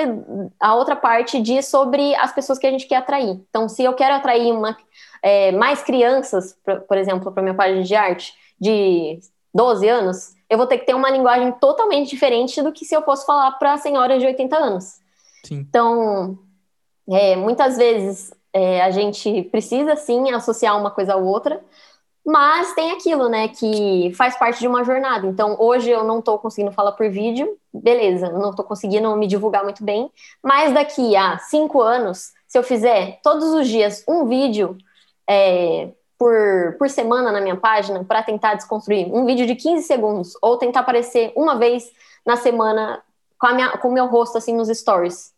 a 0.59 0.75
outra 0.75 0.95
parte 0.95 1.41
diz 1.41 1.65
sobre 1.67 2.13
as 2.15 2.31
pessoas 2.31 2.59
que 2.59 2.67
a 2.67 2.71
gente 2.71 2.85
quer 2.85 2.97
atrair. 2.97 3.41
Então, 3.49 3.67
se 3.67 3.83
eu 3.83 3.93
quero 3.93 4.13
atrair 4.13 4.51
uma, 4.51 4.77
é, 5.23 5.51
mais 5.51 5.81
crianças, 5.81 6.55
por, 6.63 6.81
por 6.81 6.97
exemplo, 6.99 7.31
para 7.31 7.41
minha 7.41 7.55
página 7.55 7.81
de 7.81 7.95
arte, 7.95 8.35
de 8.59 9.19
12 9.51 9.89
anos, 9.89 10.35
eu 10.47 10.57
vou 10.59 10.67
ter 10.67 10.77
que 10.77 10.85
ter 10.85 10.93
uma 10.93 11.09
linguagem 11.09 11.51
totalmente 11.53 12.11
diferente 12.11 12.61
do 12.61 12.71
que 12.71 12.85
se 12.85 12.95
eu 12.95 13.01
fosse 13.01 13.25
falar 13.25 13.51
para 13.53 13.77
senhoras 13.77 14.19
de 14.19 14.27
80 14.27 14.55
anos. 14.55 15.00
Sim. 15.43 15.65
Então, 15.67 16.39
é, 17.09 17.35
muitas 17.35 17.77
vezes 17.77 18.33
é, 18.53 18.81
a 18.81 18.91
gente 18.91 19.43
precisa 19.43 19.95
sim 19.95 20.31
associar 20.31 20.79
uma 20.79 20.91
coisa 20.91 21.13
à 21.13 21.17
outra, 21.17 21.63
mas 22.25 22.73
tem 22.75 22.91
aquilo, 22.91 23.27
né, 23.27 23.47
que 23.47 24.11
faz 24.15 24.37
parte 24.37 24.59
de 24.59 24.67
uma 24.67 24.83
jornada. 24.83 25.25
Então, 25.25 25.55
hoje 25.59 25.89
eu 25.89 26.03
não 26.03 26.19
estou 26.19 26.37
conseguindo 26.37 26.71
falar 26.71 26.91
por 26.91 27.09
vídeo, 27.09 27.57
beleza, 27.73 28.31
não 28.31 28.51
estou 28.51 28.63
conseguindo 28.63 29.15
me 29.15 29.25
divulgar 29.25 29.63
muito 29.63 29.83
bem, 29.83 30.11
mas 30.43 30.71
daqui 30.73 31.15
a 31.15 31.39
cinco 31.39 31.81
anos, 31.81 32.31
se 32.47 32.57
eu 32.57 32.63
fizer 32.63 33.19
todos 33.23 33.45
os 33.53 33.67
dias 33.67 34.03
um 34.07 34.25
vídeo 34.27 34.77
é, 35.27 35.89
por, 36.17 36.75
por 36.77 36.87
semana 36.89 37.31
na 37.31 37.41
minha 37.41 37.55
página 37.57 38.03
para 38.03 38.21
tentar 38.21 38.53
desconstruir, 38.53 39.11
um 39.11 39.25
vídeo 39.25 39.47
de 39.47 39.55
15 39.55 39.83
segundos, 39.83 40.33
ou 40.41 40.57
tentar 40.57 40.81
aparecer 40.81 41.33
uma 41.35 41.55
vez 41.55 41.91
na 42.23 42.37
semana 42.37 43.01
com, 43.41 43.87
o 43.87 43.91
meu 43.91 44.05
rosto 44.05 44.37
assim 44.37 44.55
nos 44.55 44.69
stories. 44.69 45.33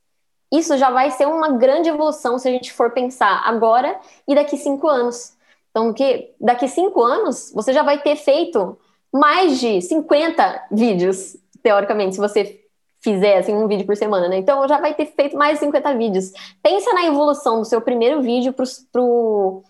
Isso 0.51 0.77
já 0.77 0.91
vai 0.91 1.09
ser 1.09 1.25
uma 1.25 1.53
grande 1.53 1.89
evolução 1.89 2.37
se 2.37 2.47
a 2.47 2.51
gente 2.51 2.71
for 2.73 2.91
pensar 2.91 3.41
agora 3.45 3.99
e 4.27 4.35
daqui 4.35 4.57
cinco 4.57 4.87
anos. 4.87 5.33
Então, 5.71 5.91
que 5.93 6.31
daqui 6.39 6.67
cinco 6.67 7.01
anos 7.01 7.51
você 7.55 7.73
já 7.73 7.81
vai 7.81 7.99
ter 7.99 8.15
feito 8.15 8.77
mais 9.11 9.59
de 9.59 9.81
50 9.81 10.67
vídeos, 10.71 11.37
teoricamente, 11.63 12.15
se 12.15 12.21
você 12.21 12.59
fizer 12.99 13.37
assim, 13.37 13.53
um 13.53 13.67
vídeo 13.67 13.85
por 13.85 13.97
semana, 13.97 14.27
né? 14.27 14.37
Então 14.37 14.67
já 14.67 14.79
vai 14.79 14.93
ter 14.93 15.05
feito 15.07 15.35
mais 15.35 15.53
de 15.53 15.65
50 15.65 15.97
vídeos. 15.97 16.31
Pensa 16.61 16.93
na 16.93 17.05
evolução 17.05 17.59
do 17.59 17.65
seu 17.65 17.81
primeiro 17.81 18.21
vídeo 18.21 18.53
pro, 18.53 18.65
pro 18.91 19.63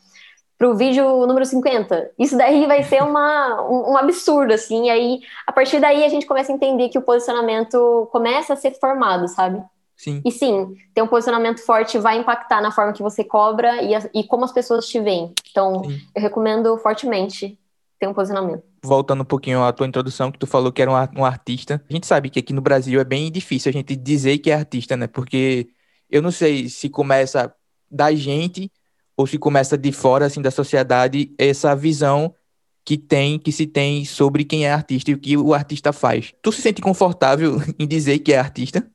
para 0.64 0.70
o 0.70 0.78
vídeo 0.78 1.28
número 1.28 1.46
50. 1.46 2.12
Isso 2.18 2.38
daí 2.38 2.66
vai 2.66 2.84
ser 2.84 3.04
uma, 3.04 3.62
um, 3.70 3.92
um, 3.92 3.98
absurdo, 3.98 4.54
assim. 4.54 4.86
E 4.86 4.90
aí, 4.90 5.20
a 5.46 5.52
partir 5.52 5.82
daí, 5.82 6.06
a 6.06 6.08
gente 6.08 6.26
começa 6.26 6.54
a 6.54 6.56
entender 6.56 6.88
que 6.88 6.98
o 6.98 7.02
posicionamento 7.02 8.08
começa 8.14 8.54
a 8.54 8.56
ser 8.56 8.72
formado, 8.80 9.28
sabe? 9.28 9.62
Sim. 9.98 10.22
E 10.24 10.32
sim, 10.32 10.74
ter 10.94 11.02
um 11.02 11.08
posicionamento 11.08 11.60
forte 11.60 11.98
vai 11.98 12.18
impactar 12.18 12.62
na 12.62 12.72
forma 12.72 12.94
que 12.94 13.04
você 13.04 13.26
cobra 13.26 13.82
e, 13.82 13.94
a, 13.94 14.10
e 14.14 14.24
como 14.24 14.46
as 14.46 14.54
pessoas 14.54 14.88
te 14.88 15.02
veem. 15.02 15.34
Então, 15.52 15.84
sim. 15.84 16.00
eu 16.16 16.22
recomendo 16.22 16.78
fortemente 16.78 17.60
ter 18.00 18.08
um 18.08 18.14
posicionamento. 18.14 18.64
Voltando 18.82 19.22
um 19.22 19.26
pouquinho 19.26 19.62
à 19.64 19.74
tua 19.74 19.86
introdução, 19.86 20.32
que 20.32 20.40
tu 20.40 20.48
falou 20.48 20.72
que 20.72 20.82
era 20.82 20.90
um, 20.90 21.20
um 21.20 21.26
artista. 21.26 21.84
A 21.90 21.94
gente 21.94 22.08
sabe 22.08 22.30
que 22.30 22.40
aqui 22.40 22.54
no 22.54 22.62
Brasil 22.62 23.02
é 23.02 23.06
bem 23.06 23.30
difícil 23.30 23.70
a 23.70 23.74
gente 23.74 23.98
dizer 23.98 24.38
que 24.38 24.50
é 24.50 24.56
artista, 24.56 24.96
né? 24.96 25.08
Porque 25.08 25.68
eu 26.10 26.22
não 26.22 26.32
sei 26.32 26.70
se 26.70 26.88
começa 26.90 27.54
da 27.92 28.14
gente 28.16 28.72
ou 29.16 29.28
se 29.28 29.38
começa 29.38 29.78
de 29.78 29.92
fora 29.92 30.26
assim 30.26 30.42
da 30.42 30.52
sociedade 30.52 31.34
essa 31.38 31.76
visão 31.76 32.34
que 32.86 32.98
tem 32.98 33.40
que 33.40 33.52
se 33.52 33.66
tem 33.66 34.04
sobre 34.06 34.44
quem 34.44 34.66
é 34.66 34.74
artista 34.74 35.12
e 35.12 35.14
o 35.14 35.20
que 35.20 35.38
o 35.38 35.54
artista 35.54 35.94
faz. 35.94 36.34
Tu 36.42 36.52
se 36.52 36.62
sente 36.62 36.82
confortável 36.82 37.58
em 37.80 37.88
dizer 37.88 38.20
que 38.20 38.34
é 38.34 38.40
artista? 38.40 38.86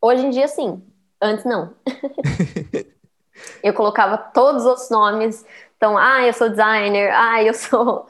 Hoje 0.00 0.26
em 0.26 0.30
dia 0.30 0.48
sim, 0.48 0.82
antes 1.20 1.44
não. 1.44 1.74
eu 3.62 3.74
colocava 3.74 4.16
todos 4.16 4.64
os 4.64 4.90
nomes, 4.90 5.44
então, 5.76 5.96
ah, 5.96 6.26
eu 6.26 6.32
sou 6.32 6.48
designer, 6.48 7.10
ah, 7.14 7.42
eu 7.42 7.54
sou 7.54 8.06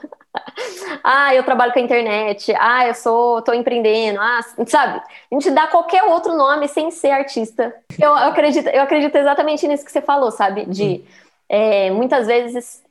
ah, 1.03 1.35
eu 1.35 1.43
trabalho 1.43 1.73
com 1.73 1.79
a 1.79 1.83
internet, 1.83 2.55
ah, 2.59 2.87
eu 2.87 2.95
sou, 2.95 3.43
tô 3.43 3.53
empreendendo, 3.53 4.21
ah, 4.21 4.41
sabe? 4.67 5.01
A 5.31 5.35
gente 5.35 5.51
dá 5.51 5.67
qualquer 5.67 6.05
outro 6.05 6.37
nome 6.37 6.69
sem 6.69 6.91
ser 6.91 7.11
artista. 7.11 7.75
Eu, 7.99 8.11
eu 8.11 8.29
acredito, 8.29 8.69
eu 8.69 8.83
acredito 8.83 9.17
exatamente 9.17 9.67
nisso 9.67 9.85
que 9.85 9.93
você 9.93 10.01
falou, 10.01 10.31
sabe? 10.31 10.65
De 10.67 11.05
é, 11.49 11.91
muitas 11.91 12.27
vezes 12.27 12.83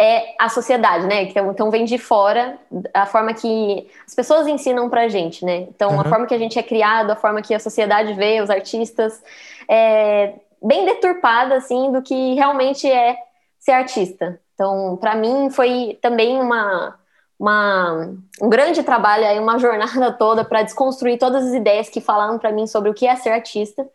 é 0.00 0.34
a 0.38 0.48
sociedade, 0.48 1.06
né? 1.06 1.24
Então, 1.24 1.50
então 1.50 1.70
vem 1.70 1.84
de 1.84 1.98
fora 1.98 2.58
a 2.94 3.04
forma 3.04 3.34
que 3.34 3.86
as 4.06 4.14
pessoas 4.14 4.46
ensinam 4.46 4.88
pra 4.88 5.08
gente, 5.08 5.44
né? 5.44 5.66
Então, 5.68 5.92
uhum. 5.92 6.00
a 6.00 6.04
forma 6.04 6.26
que 6.26 6.34
a 6.34 6.38
gente 6.38 6.58
é 6.58 6.62
criado, 6.62 7.10
a 7.10 7.16
forma 7.16 7.42
que 7.42 7.54
a 7.54 7.60
sociedade 7.60 8.14
vê 8.14 8.40
os 8.40 8.48
artistas, 8.48 9.22
é 9.68 10.32
bem 10.62 10.86
deturpada, 10.86 11.56
assim, 11.56 11.92
do 11.92 12.00
que 12.00 12.34
realmente 12.34 12.90
é 12.90 13.18
ser 13.60 13.72
artista. 13.72 14.40
Então, 14.54 14.96
para 14.96 15.14
mim, 15.14 15.50
foi 15.50 15.98
também 16.02 16.40
uma, 16.40 16.98
uma, 17.38 18.12
um 18.40 18.48
grande 18.48 18.82
trabalho, 18.82 19.24
aí, 19.24 19.38
uma 19.38 19.56
jornada 19.60 20.10
toda 20.12 20.44
para 20.44 20.62
desconstruir 20.62 21.18
todas 21.18 21.46
as 21.46 21.54
ideias 21.54 21.88
que 21.88 22.00
falaram 22.00 22.38
para 22.38 22.50
mim 22.50 22.66
sobre 22.66 22.90
o 22.90 22.94
que 22.94 23.06
é 23.06 23.14
ser 23.14 23.30
artista. 23.30 23.86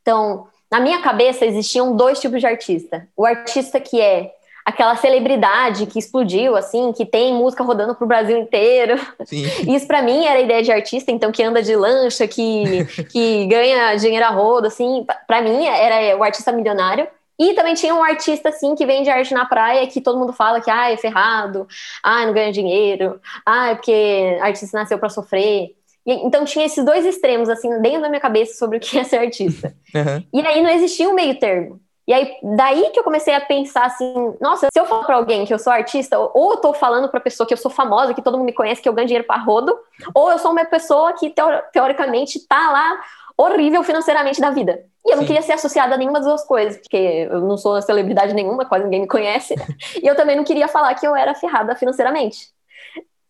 Então, 0.00 0.46
na 0.70 0.78
minha 0.78 1.00
cabeça 1.02 1.44
existiam 1.44 1.96
dois 1.96 2.20
tipos 2.20 2.40
de 2.40 2.46
artista. 2.46 3.08
O 3.16 3.24
artista 3.24 3.80
que 3.80 4.00
é 4.00 4.32
aquela 4.64 4.96
celebridade 4.96 5.84
que 5.86 5.98
explodiu, 5.98 6.56
assim, 6.56 6.90
que 6.92 7.04
tem 7.04 7.34
música 7.34 7.62
rodando 7.62 7.94
pro 7.94 8.06
Brasil 8.06 8.38
inteiro. 8.38 8.98
Sim. 9.26 9.44
Isso 9.70 9.86
para 9.86 10.00
mim 10.00 10.24
era 10.24 10.38
a 10.38 10.42
ideia 10.42 10.62
de 10.62 10.72
artista, 10.72 11.12
então 11.12 11.30
que 11.30 11.42
anda 11.42 11.62
de 11.62 11.76
lancha, 11.76 12.26
que, 12.26 12.86
que 13.10 13.46
ganha 13.46 13.94
dinheiro 13.96 14.24
a 14.24 14.30
rodo, 14.30 14.66
assim, 14.66 15.06
para 15.26 15.42
mim 15.42 15.66
era 15.66 16.16
o 16.16 16.24
artista 16.24 16.50
milionário. 16.50 17.06
E 17.38 17.54
também 17.54 17.74
tinha 17.74 17.94
um 17.94 18.02
artista, 18.02 18.48
assim, 18.48 18.74
que 18.74 18.86
vende 18.86 19.10
arte 19.10 19.34
na 19.34 19.44
praia, 19.44 19.86
que 19.86 20.00
todo 20.00 20.18
mundo 20.18 20.32
fala 20.32 20.60
que, 20.60 20.70
ah, 20.70 20.90
é 20.90 20.96
ferrado, 20.96 21.66
ah, 22.02 22.24
não 22.26 22.32
ganha 22.32 22.52
dinheiro, 22.52 23.20
ah, 23.44 23.70
é 23.70 23.74
porque 23.74 24.38
artista 24.40 24.78
nasceu 24.78 24.98
para 24.98 25.08
sofrer. 25.08 25.74
E, 26.06 26.12
então 26.26 26.44
tinha 26.44 26.64
esses 26.64 26.84
dois 26.84 27.04
extremos, 27.04 27.48
assim, 27.48 27.80
dentro 27.80 28.02
da 28.02 28.08
minha 28.08 28.20
cabeça 28.20 28.54
sobre 28.54 28.76
o 28.78 28.80
que 28.80 28.96
é 28.98 29.04
ser 29.04 29.18
artista. 29.18 29.74
Uhum. 29.94 30.24
E 30.32 30.46
aí 30.46 30.62
não 30.62 30.70
existia 30.70 31.08
um 31.08 31.14
meio 31.14 31.38
termo. 31.38 31.80
E 32.06 32.12
aí, 32.12 32.36
daí 32.42 32.90
que 32.90 33.00
eu 33.00 33.04
comecei 33.04 33.34
a 33.34 33.40
pensar 33.40 33.86
assim, 33.86 34.34
nossa, 34.38 34.68
se 34.70 34.78
eu 34.78 34.84
falar 34.84 35.04
para 35.04 35.16
alguém 35.16 35.46
que 35.46 35.54
eu 35.54 35.58
sou 35.58 35.72
artista, 35.72 36.18
ou 36.18 36.52
eu 36.52 36.56
tô 36.58 36.74
falando 36.74 37.08
pra 37.08 37.18
pessoa 37.18 37.46
que 37.46 37.54
eu 37.54 37.58
sou 37.58 37.70
famosa, 37.70 38.12
que 38.12 38.20
todo 38.20 38.36
mundo 38.36 38.46
me 38.46 38.52
conhece, 38.52 38.82
que 38.82 38.88
eu 38.88 38.92
ganho 38.92 39.08
dinheiro 39.08 39.26
para 39.26 39.42
rodo, 39.42 39.74
ou 40.14 40.30
eu 40.30 40.38
sou 40.38 40.52
uma 40.52 40.66
pessoa 40.66 41.14
que 41.14 41.32
teoricamente 41.72 42.46
tá 42.46 42.70
lá 42.70 43.00
horrível 43.36 43.82
financeiramente 43.82 44.40
da 44.40 44.50
vida. 44.50 44.84
E 45.04 45.10
eu 45.10 45.16
não 45.16 45.22
Sim. 45.22 45.26
queria 45.26 45.42
ser 45.42 45.52
associada 45.52 45.94
a 45.94 45.98
nenhuma 45.98 46.18
das 46.18 46.26
duas 46.26 46.44
coisas, 46.44 46.80
porque 46.80 46.96
eu 46.96 47.40
não 47.40 47.56
sou 47.56 47.80
celebridade 47.82 48.32
nenhuma, 48.32 48.64
quase 48.64 48.84
ninguém 48.84 49.02
me 49.02 49.08
conhece. 49.08 49.54
e 50.02 50.06
eu 50.06 50.14
também 50.14 50.36
não 50.36 50.44
queria 50.44 50.68
falar 50.68 50.94
que 50.94 51.06
eu 51.06 51.14
era 51.14 51.34
ferrada 51.34 51.74
financeiramente. 51.74 52.54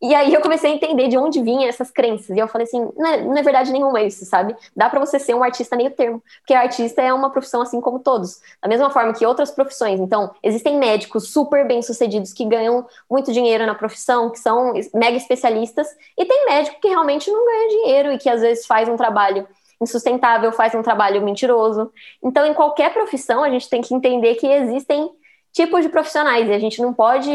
E 0.04 0.14
aí 0.14 0.34
eu 0.34 0.42
comecei 0.42 0.70
a 0.70 0.75
entender 0.75 1.08
de 1.08 1.16
onde 1.16 1.40
vinham 1.40 1.66
essas 1.66 1.90
crenças. 1.90 2.37
E 2.37 2.38
eu 2.38 2.46
falei 2.46 2.66
assim, 2.66 2.92
não 2.94 3.06
é, 3.06 3.23
não 3.23 3.37
é 3.38 3.42
verdade 3.42 3.73
nenhuma 3.73 4.02
isso, 4.02 4.26
sabe? 4.26 4.54
Dá 4.76 4.90
para 4.90 5.00
você 5.00 5.18
ser 5.18 5.32
um 5.34 5.42
artista 5.42 5.76
meio 5.76 5.90
termo. 5.92 6.23
Porque 6.40 6.52
artista 6.52 7.00
é 7.00 7.11
uma 7.11 7.30
profissão 7.30 7.62
assim 7.62 7.80
como 7.80 7.99
todos. 7.99 8.38
Da 8.62 8.68
mesma 8.68 8.90
forma 8.90 9.14
que 9.14 9.25
outras 9.25 9.50
profissões. 9.50 9.99
Então, 9.99 10.34
existem 10.42 10.78
médicos 10.78 11.32
super 11.32 11.66
bem-sucedidos 11.66 12.34
que 12.34 12.44
ganham 12.44 12.87
muito 13.11 13.32
dinheiro 13.32 13.64
na 13.64 13.75
profissão, 13.75 14.28
que 14.28 14.38
são 14.38 14.75
mega 14.92 15.16
especialistas. 15.16 15.88
E 16.18 16.26
tem 16.26 16.44
médico 16.44 16.82
que 16.82 16.88
realmente 16.88 17.30
não 17.30 17.42
ganha 17.42 17.68
dinheiro 17.68 18.12
e 18.12 18.18
que 18.18 18.28
às 18.28 18.42
vezes 18.42 18.66
faz 18.66 18.87
um 18.90 18.96
trabalho 18.96 19.49
insustentável, 19.81 20.52
faz 20.52 20.75
um 20.75 20.83
trabalho 20.83 21.23
mentiroso. 21.23 21.90
Então, 22.23 22.47
em 22.47 22.54
qualquer 22.54 22.93
profissão, 22.93 23.43
a 23.43 23.50
gente 23.50 23.69
tem 23.69 23.81
que 23.81 23.95
entender 23.95 24.35
que 24.37 24.47
existem 24.47 25.11
tipos 25.52 25.83
de 25.83 25.88
profissionais 25.88 26.49
e 26.49 26.52
a 26.52 26.59
gente 26.59 26.83
não 26.83 26.93
pode 26.93 27.31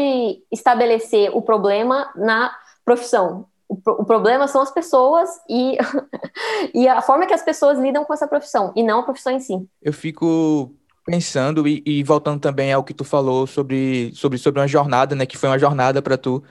estabelecer 0.52 1.34
o 1.34 1.40
problema 1.40 2.10
na 2.14 2.54
profissão. 2.84 3.46
O, 3.68 3.74
o 3.74 4.04
problema 4.04 4.46
são 4.46 4.60
as 4.60 4.70
pessoas 4.70 5.30
e, 5.48 5.78
e 6.74 6.86
a 6.88 7.00
forma 7.00 7.26
que 7.26 7.32
as 7.32 7.42
pessoas 7.42 7.78
lidam 7.78 8.04
com 8.04 8.12
essa 8.12 8.28
profissão, 8.28 8.72
e 8.76 8.82
não 8.82 9.00
a 9.00 9.02
profissão 9.02 9.32
em 9.32 9.40
si. 9.40 9.66
Eu 9.80 9.92
fico 9.92 10.74
pensando 11.06 11.66
e, 11.66 11.82
e, 11.86 12.02
voltando 12.02 12.40
também 12.40 12.72
ao 12.72 12.84
que 12.84 12.92
tu 12.92 13.04
falou 13.04 13.46
sobre, 13.46 14.12
sobre, 14.14 14.38
sobre 14.38 14.60
uma 14.60 14.68
jornada, 14.68 15.14
né? 15.14 15.24
Que 15.24 15.38
foi 15.38 15.48
uma 15.48 15.58
jornada 15.58 16.02
para 16.02 16.18
tu. 16.18 16.42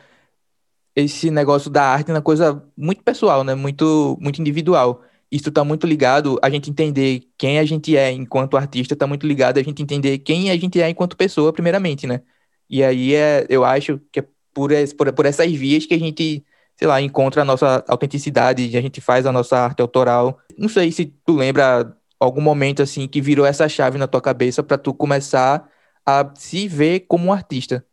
Esse 0.96 1.30
negócio 1.30 1.70
da 1.70 1.84
arte 1.84 2.10
é 2.10 2.14
uma 2.14 2.22
coisa 2.22 2.64
muito 2.76 3.04
pessoal, 3.04 3.44
né? 3.44 3.54
Muito, 3.54 4.18
muito 4.20 4.42
individual 4.42 5.02
isso 5.32 5.50
está 5.50 5.64
muito 5.64 5.86
ligado 5.86 6.40
a 6.42 6.50
gente 6.50 6.70
entender 6.70 7.24
quem 7.38 7.60
a 7.60 7.66
gente 7.66 7.96
é 7.96 8.12
enquanto 8.12 8.58
artista, 8.58 8.94
está 8.94 9.06
muito 9.06 9.28
ligado 9.28 9.60
a 9.60 9.64
gente 9.64 9.82
entender 9.82 10.18
quem 10.20 10.50
a 10.50 10.58
gente 10.58 10.82
é 10.82 10.90
enquanto 10.90 11.16
pessoa, 11.16 11.54
primeiramente, 11.54 12.08
né? 12.08 12.22
E 12.70 12.84
aí 12.84 13.16
é, 13.16 13.46
eu 13.50 13.64
acho 13.64 14.00
que 14.12 14.20
é 14.20 14.28
por, 14.54 14.72
por, 14.98 15.14
por 15.14 15.26
essas 15.26 15.52
vias 15.52 15.86
que 15.86 15.94
a 15.94 16.00
gente, 16.00 16.44
sei 16.76 16.88
lá, 16.88 17.02
encontra 17.02 17.42
a 17.42 17.46
nossa 17.46 17.84
autenticidade, 17.88 18.76
a 18.78 18.82
gente 18.82 19.02
faz 19.02 19.26
a 19.26 19.32
nossa 19.32 19.58
arte 19.58 19.82
autoral. 19.82 20.40
Não 20.58 20.70
sei 20.70 20.92
se 20.92 21.06
tu 21.06 21.36
lembra 21.36 21.96
algum 22.20 22.42
momento 22.42 22.82
assim 22.82 23.08
que 23.08 23.22
virou 23.22 23.46
essa 23.46 23.70
chave 23.70 23.98
na 23.98 24.08
tua 24.08 24.22
cabeça 24.22 24.62
para 24.62 24.78
tu 24.78 24.94
começar 24.94 25.70
a 26.06 26.30
se 26.36 26.68
ver 26.68 27.02
como 27.02 27.26
um 27.28 27.34
artista. 27.34 27.86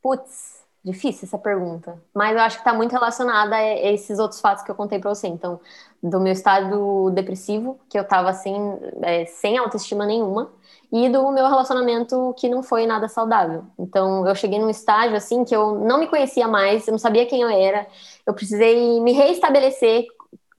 Putz, 0.00 0.51
Difícil 0.84 1.26
essa 1.26 1.38
pergunta, 1.38 2.02
mas 2.12 2.34
eu 2.34 2.40
acho 2.40 2.56
que 2.56 2.62
está 2.62 2.74
muito 2.74 2.90
relacionada 2.90 3.54
a 3.54 3.62
esses 3.92 4.18
outros 4.18 4.40
fatos 4.40 4.64
que 4.64 4.70
eu 4.70 4.74
contei 4.74 4.98
para 4.98 5.14
você. 5.14 5.28
Então, 5.28 5.60
do 6.02 6.18
meu 6.18 6.32
estado 6.32 7.08
depressivo, 7.10 7.78
que 7.88 7.96
eu 7.96 8.02
estava 8.02 8.30
assim, 8.30 8.56
é, 9.00 9.24
sem 9.26 9.56
autoestima 9.56 10.04
nenhuma, 10.04 10.50
e 10.90 11.08
do 11.08 11.30
meu 11.30 11.46
relacionamento 11.46 12.34
que 12.36 12.48
não 12.48 12.64
foi 12.64 12.84
nada 12.84 13.06
saudável. 13.06 13.64
Então, 13.78 14.26
eu 14.26 14.34
cheguei 14.34 14.58
num 14.58 14.68
estágio 14.68 15.16
assim 15.16 15.44
que 15.44 15.54
eu 15.54 15.78
não 15.78 15.98
me 15.98 16.08
conhecia 16.08 16.48
mais, 16.48 16.86
eu 16.88 16.92
não 16.92 16.98
sabia 16.98 17.26
quem 17.26 17.42
eu 17.42 17.48
era, 17.48 17.86
eu 18.26 18.34
precisei 18.34 19.00
me 19.00 19.12
reestabelecer 19.12 20.06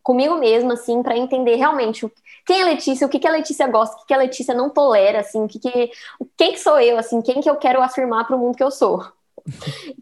comigo 0.01 0.35
mesma, 0.37 0.73
assim, 0.73 1.03
para 1.03 1.17
entender 1.17 1.55
realmente 1.55 2.09
quem 2.45 2.61
é 2.61 2.65
Letícia, 2.65 3.05
o 3.07 3.09
que, 3.09 3.19
que 3.19 3.27
a 3.27 3.31
Letícia 3.31 3.67
gosta, 3.67 3.95
o 3.95 3.99
que, 3.99 4.07
que 4.07 4.13
a 4.13 4.17
Letícia 4.17 4.53
não 4.53 4.69
tolera, 4.69 5.19
assim, 5.19 5.43
o 5.43 5.47
que, 5.49 5.59
que 5.59 5.91
quem 6.37 6.53
que 6.53 6.59
sou 6.59 6.79
eu, 6.79 6.97
assim, 6.97 7.21
quem 7.21 7.41
que 7.41 7.49
eu 7.49 7.57
quero 7.57 7.81
afirmar 7.81 8.25
para 8.25 8.35
o 8.37 8.39
mundo 8.39 8.55
que 8.55 8.63
eu 8.63 8.71
sou. 8.71 9.03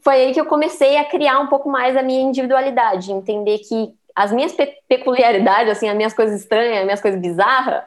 Foi 0.04 0.15
aí 0.15 0.34
que 0.34 0.39
eu 0.41 0.45
comecei 0.45 0.97
a 0.97 1.06
criar 1.06 1.39
um 1.39 1.47
pouco 1.47 1.69
mais 1.69 1.97
a 1.97 2.04
minha 2.04 2.21
individualidade, 2.21 3.12
entender 3.12 3.60
que 3.60 3.93
as 4.15 4.32
minhas 4.32 4.51
pe 4.51 4.67
peculiaridades, 4.88 5.71
assim, 5.71 5.89
as 5.89 5.95
minhas 5.95 6.13
coisas 6.13 6.41
estranhas, 6.41 6.80
as 6.80 6.84
minhas 6.84 7.01
coisas 7.01 7.19
bizarras, 7.19 7.84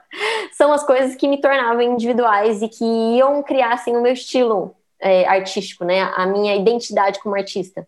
são 0.52 0.72
as 0.72 0.84
coisas 0.84 1.14
que 1.16 1.28
me 1.28 1.40
tornavam 1.40 1.82
individuais 1.82 2.62
e 2.62 2.68
que 2.68 2.84
iam 2.84 3.42
criar, 3.42 3.74
assim, 3.74 3.94
o 3.96 4.00
meu 4.00 4.12
estilo 4.12 4.74
é, 4.98 5.26
artístico, 5.26 5.84
né? 5.84 6.02
A 6.16 6.26
minha 6.26 6.56
identidade 6.56 7.20
como 7.20 7.36
artista. 7.36 7.86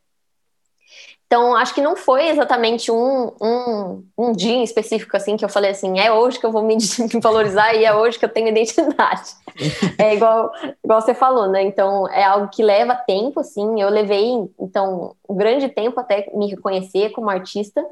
Então, 1.27 1.57
acho 1.57 1.75
que 1.75 1.81
não 1.81 1.97
foi 1.97 2.29
exatamente 2.29 2.91
um, 2.91 3.33
um, 3.43 4.05
um 4.17 4.33
dia 4.33 4.55
em 4.55 4.62
específico, 4.62 5.17
assim, 5.17 5.37
que 5.37 5.45
eu 5.45 5.49
falei 5.49 5.73
assim, 5.73 5.99
é 5.99 6.12
hoje 6.12 6.39
que 6.39 6.47
eu 6.47 6.53
vou 6.53 6.62
me 6.62 6.77
valorizar 7.21 7.75
e 7.75 7.85
é 7.85 7.93
hoje 7.93 8.17
que 8.17 8.25
eu 8.25 8.29
tenho 8.29 8.49
identidade. 8.49 9.33
é 9.99 10.15
igual, 10.15 10.53
igual 10.85 11.01
você 11.01 11.15
falou, 11.15 11.49
né? 11.49 11.65
Então, 11.65 12.09
é 12.11 12.23
algo 12.23 12.49
que 12.49 12.62
leva 12.62 12.95
tempo, 12.95 13.41
assim. 13.41 13.81
Eu 13.81 13.89
levei, 13.89 14.49
então, 14.61 15.17
um 15.29 15.35
grande 15.35 15.69
tempo 15.69 15.99
até 15.99 16.31
me 16.33 16.49
reconhecer 16.49 17.11
como 17.11 17.29
artista, 17.29 17.85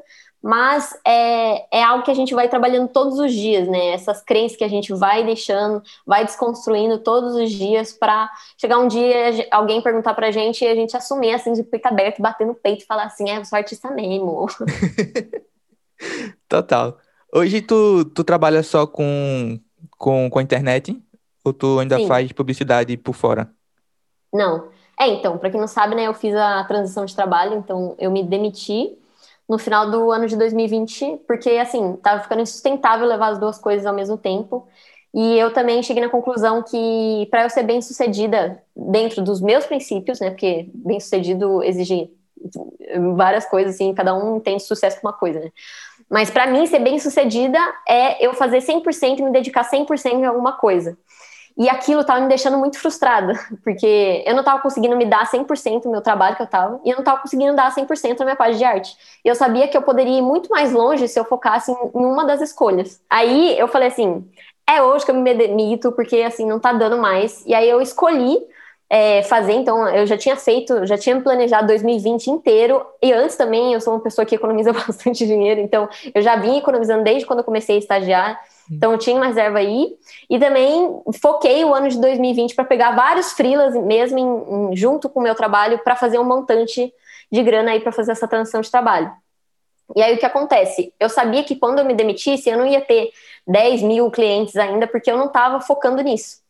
mas 0.45 0.95
é, 1.03 1.79
é 1.79 1.83
algo 1.83 2.03
que 2.03 2.11
a 2.11 2.13
gente 2.13 2.35
vai 2.35 2.47
trabalhando 2.47 2.87
todos 2.87 3.17
os 3.17 3.33
dias, 3.33 3.67
né? 3.67 3.87
Essas 3.87 4.21
crenças 4.21 4.55
que 4.55 4.63
a 4.63 4.67
gente 4.67 4.93
vai 4.93 5.25
deixando, 5.25 5.81
vai 6.05 6.23
desconstruindo 6.23 6.99
todos 6.99 7.33
os 7.33 7.49
dias 7.49 7.91
para 7.91 8.29
chegar 8.55 8.77
um 8.77 8.87
dia 8.87 9.47
alguém 9.49 9.81
perguntar 9.81 10.13
pra 10.13 10.29
gente 10.29 10.63
e 10.63 10.67
a 10.67 10.75
gente 10.75 10.95
assumir 10.95 11.33
assim 11.33 11.53
de 11.53 11.63
peito 11.63 11.87
aberto, 11.87 12.21
bater 12.21 12.45
no 12.45 12.53
peito 12.53 12.83
e 12.83 12.85
falar 12.85 13.05
assim, 13.05 13.27
é, 13.27 13.39
eu 13.39 13.45
sou 13.45 13.57
artista 13.57 13.89
mesmo. 13.89 14.45
Total. 16.47 16.95
Hoje 17.33 17.63
tu, 17.63 18.05
tu 18.13 18.23
trabalha 18.23 18.61
só 18.61 18.85
com, 18.85 19.59
com, 19.97 20.29
com 20.29 20.37
a 20.37 20.43
internet? 20.43 20.95
Ou 21.43 21.53
tu 21.53 21.79
ainda 21.79 21.97
Sim. 21.97 22.07
faz 22.07 22.31
publicidade 22.31 22.95
por 22.97 23.15
fora? 23.15 23.49
Não. 24.31 24.69
É, 24.99 25.07
então, 25.07 25.39
para 25.39 25.49
quem 25.49 25.59
não 25.59 25.67
sabe, 25.67 25.95
né, 25.95 26.05
eu 26.05 26.13
fiz 26.13 26.35
a 26.35 26.63
transição 26.65 27.03
de 27.03 27.15
trabalho, 27.15 27.55
então 27.55 27.95
eu 27.97 28.11
me 28.11 28.23
demiti 28.23 28.95
no 29.47 29.57
final 29.57 29.89
do 29.91 30.11
ano 30.11 30.27
de 30.27 30.35
2020, 30.35 31.21
porque 31.27 31.51
assim, 31.51 31.95
tava 31.97 32.21
ficando 32.23 32.41
insustentável 32.41 33.05
levar 33.07 33.29
as 33.29 33.39
duas 33.39 33.57
coisas 33.57 33.85
ao 33.85 33.93
mesmo 33.93 34.17
tempo. 34.17 34.67
E 35.13 35.37
eu 35.39 35.53
também 35.53 35.81
cheguei 35.81 36.03
na 36.03 36.09
conclusão 36.09 36.61
que 36.61 37.27
para 37.31 37.43
eu 37.43 37.49
ser 37.49 37.63
bem-sucedida 37.63 38.61
dentro 38.75 39.23
dos 39.23 39.39
meus 39.39 39.65
princípios, 39.65 40.19
né, 40.19 40.29
porque 40.29 40.69
bem-sucedido 40.73 41.63
exige 41.63 42.11
várias 43.15 43.45
coisas 43.45 43.75
assim, 43.75 43.93
cada 43.93 44.13
um 44.13 44.39
tem 44.39 44.59
sucesso 44.59 44.99
com 44.99 45.07
uma 45.07 45.13
coisa, 45.13 45.39
né? 45.39 45.51
Mas 46.09 46.29
para 46.29 46.47
mim 46.47 46.67
ser 46.67 46.79
bem-sucedida 46.79 47.57
é 47.87 48.23
eu 48.25 48.33
fazer 48.33 48.61
100% 48.61 49.19
e 49.19 49.23
me 49.23 49.31
dedicar 49.31 49.63
100% 49.63 50.19
em 50.19 50.25
alguma 50.25 50.53
coisa. 50.53 50.97
E 51.57 51.69
aquilo 51.69 52.01
estava 52.01 52.19
me 52.19 52.27
deixando 52.27 52.57
muito 52.57 52.77
frustrada, 52.77 53.33
porque 53.63 54.23
eu 54.25 54.33
não 54.33 54.41
estava 54.41 54.61
conseguindo 54.61 54.95
me 54.97 55.05
dar 55.05 55.25
100% 55.25 55.83
do 55.83 55.89
meu 55.89 56.01
trabalho 56.01 56.35
que 56.35 56.41
eu 56.41 56.45
estava, 56.45 56.81
e 56.83 56.89
eu 56.89 56.95
não 56.95 57.01
estava 57.01 57.21
conseguindo 57.21 57.55
dar 57.55 57.73
100% 57.73 58.17
da 58.17 58.25
minha 58.25 58.35
parte 58.35 58.57
de 58.57 58.63
arte. 58.63 58.97
Eu 59.23 59.35
sabia 59.35 59.67
que 59.67 59.77
eu 59.77 59.81
poderia 59.81 60.17
ir 60.17 60.21
muito 60.21 60.49
mais 60.49 60.73
longe 60.73 61.07
se 61.07 61.19
eu 61.19 61.23
focasse 61.25 61.71
em, 61.71 61.75
em 61.75 62.05
uma 62.05 62.25
das 62.25 62.41
escolhas. 62.41 63.01
Aí 63.09 63.57
eu 63.57 63.67
falei 63.67 63.87
assim: 63.87 64.27
é 64.67 64.81
hoje 64.81 65.05
que 65.05 65.11
eu 65.11 65.15
me 65.15 65.33
demito, 65.33 65.91
porque 65.91 66.17
assim, 66.21 66.45
não 66.45 66.57
está 66.57 66.73
dando 66.73 66.97
mais. 66.97 67.45
E 67.45 67.53
aí 67.53 67.69
eu 67.69 67.81
escolhi 67.81 68.37
é, 68.89 69.23
fazer, 69.23 69.53
então 69.53 69.87
eu 69.89 70.05
já 70.05 70.17
tinha 70.17 70.35
feito, 70.35 70.85
já 70.85 70.97
tinha 70.97 71.19
planejado 71.19 71.67
2020 71.67 72.27
inteiro, 72.27 72.85
e 73.01 73.11
antes 73.11 73.35
também 73.35 73.73
eu 73.73 73.81
sou 73.81 73.93
uma 73.93 73.99
pessoa 73.99 74.25
que 74.25 74.35
economiza 74.35 74.71
bastante 74.73 75.25
dinheiro, 75.25 75.59
então 75.59 75.89
eu 76.13 76.21
já 76.21 76.35
vim 76.35 76.57
economizando 76.57 77.03
desde 77.03 77.25
quando 77.25 77.39
eu 77.39 77.45
comecei 77.45 77.75
a 77.75 77.79
estagiar. 77.79 78.39
Então 78.71 78.91
eu 78.91 78.97
tinha 78.97 79.15
uma 79.15 79.27
reserva 79.27 79.59
aí 79.59 79.95
e 80.29 80.39
também 80.39 81.01
foquei 81.21 81.63
o 81.63 81.73
ano 81.73 81.87
de 81.87 81.99
2020 81.99 82.55
para 82.55 82.65
pegar 82.65 82.95
vários 82.95 83.33
freelas 83.33 83.75
mesmo 83.75 84.17
em, 84.17 84.71
em, 84.71 84.75
junto 84.75 85.07
com 85.07 85.19
o 85.19 85.23
meu 85.23 85.35
trabalho 85.35 85.79
para 85.83 85.95
fazer 85.95 86.17
um 86.19 86.23
montante 86.23 86.91
de 87.31 87.43
grana 87.43 87.71
aí 87.71 87.79
para 87.79 87.91
fazer 87.91 88.11
essa 88.11 88.27
transição 88.27 88.61
de 88.61 88.71
trabalho. 88.71 89.11
E 89.95 90.01
aí 90.01 90.15
o 90.15 90.17
que 90.17 90.25
acontece? 90.25 90.93
Eu 90.99 91.09
sabia 91.09 91.43
que 91.43 91.55
quando 91.55 91.79
eu 91.79 91.85
me 91.85 91.93
demitisse 91.93 92.49
eu 92.49 92.57
não 92.57 92.65
ia 92.65 92.81
ter 92.81 93.11
10 93.47 93.83
mil 93.83 94.09
clientes 94.09 94.55
ainda 94.55 94.87
porque 94.87 95.11
eu 95.11 95.17
não 95.17 95.27
estava 95.27 95.61
focando 95.61 96.01
nisso. 96.01 96.44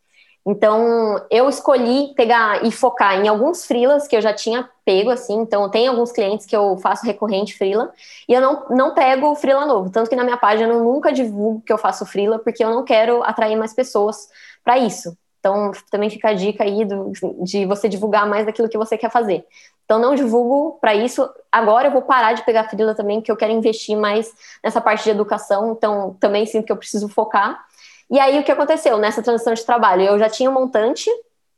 Então, 0.48 1.26
eu 1.32 1.50
escolhi 1.50 2.14
pegar 2.16 2.64
e 2.64 2.72
focar 2.72 3.16
em 3.16 3.28
alguns 3.28 3.66
freelas 3.66 4.08
que 4.08 4.16
eu 4.16 4.22
já 4.22 4.32
tinha 4.32 4.70
pego, 4.86 5.10
assim. 5.10 5.34
Então, 5.40 5.68
tem 5.72 5.88
alguns 5.88 6.12
clientes 6.12 6.46
que 6.46 6.56
eu 6.56 6.78
faço 6.78 7.04
recorrente 7.04 7.58
freela 7.58 7.92
e 8.30 8.34
eu 8.34 8.40
não, 8.40 8.66
não 8.70 8.94
pego 8.94 9.34
freela 9.36 9.66
novo. 9.66 9.90
Tanto 9.90 10.08
que 10.08 10.16
na 10.16 10.24
minha 10.24 10.38
página 10.38 10.72
eu 10.72 10.84
nunca 10.84 11.12
divulgo 11.12 11.62
que 11.66 11.74
eu 11.74 11.80
faço 11.80 12.06
freela, 12.06 12.38
porque 12.38 12.64
eu 12.64 12.70
não 12.70 12.84
quero 12.84 13.24
atrair 13.24 13.56
mais 13.56 13.74
pessoas 13.74 14.30
para 14.64 14.78
isso. 14.78 15.18
Então, 15.40 15.72
também 15.90 16.10
fica 16.12 16.30
a 16.30 16.34
dica 16.34 16.64
aí 16.64 16.86
do, 16.86 17.12
de 17.44 17.66
você 17.66 17.90
divulgar 17.90 18.28
mais 18.28 18.46
daquilo 18.46 18.70
que 18.70 18.78
você 18.78 18.98
quer 18.98 19.12
fazer. 19.12 19.46
Então, 19.84 19.98
não 20.00 20.14
divulgo 20.14 20.78
para 20.80 20.94
isso. 20.94 21.28
Agora 21.52 21.88
eu 21.88 21.92
vou 21.92 22.02
parar 22.04 22.34
de 22.34 22.44
pegar 22.44 22.70
freela 22.70 22.94
também, 22.94 23.20
porque 23.20 23.32
eu 23.32 23.38
quero 23.38 23.52
investir 23.52 23.98
mais 23.98 24.32
nessa 24.64 24.80
parte 24.80 25.04
de 25.04 25.10
educação. 25.10 25.72
Então, 25.72 26.16
também 26.20 26.46
sinto 26.46 26.66
que 26.66 26.72
eu 26.72 26.78
preciso 26.78 27.10
focar. 27.10 27.66
E 28.10 28.20
aí, 28.20 28.40
o 28.40 28.44
que 28.44 28.52
aconteceu 28.52 28.98
nessa 28.98 29.24
transição 29.24 29.54
de 29.54 29.66
trabalho? 29.66 30.04
Eu 30.04 30.20
já 30.20 30.30
tinha 30.30 30.50
um 30.50 30.54
montante 30.54 31.10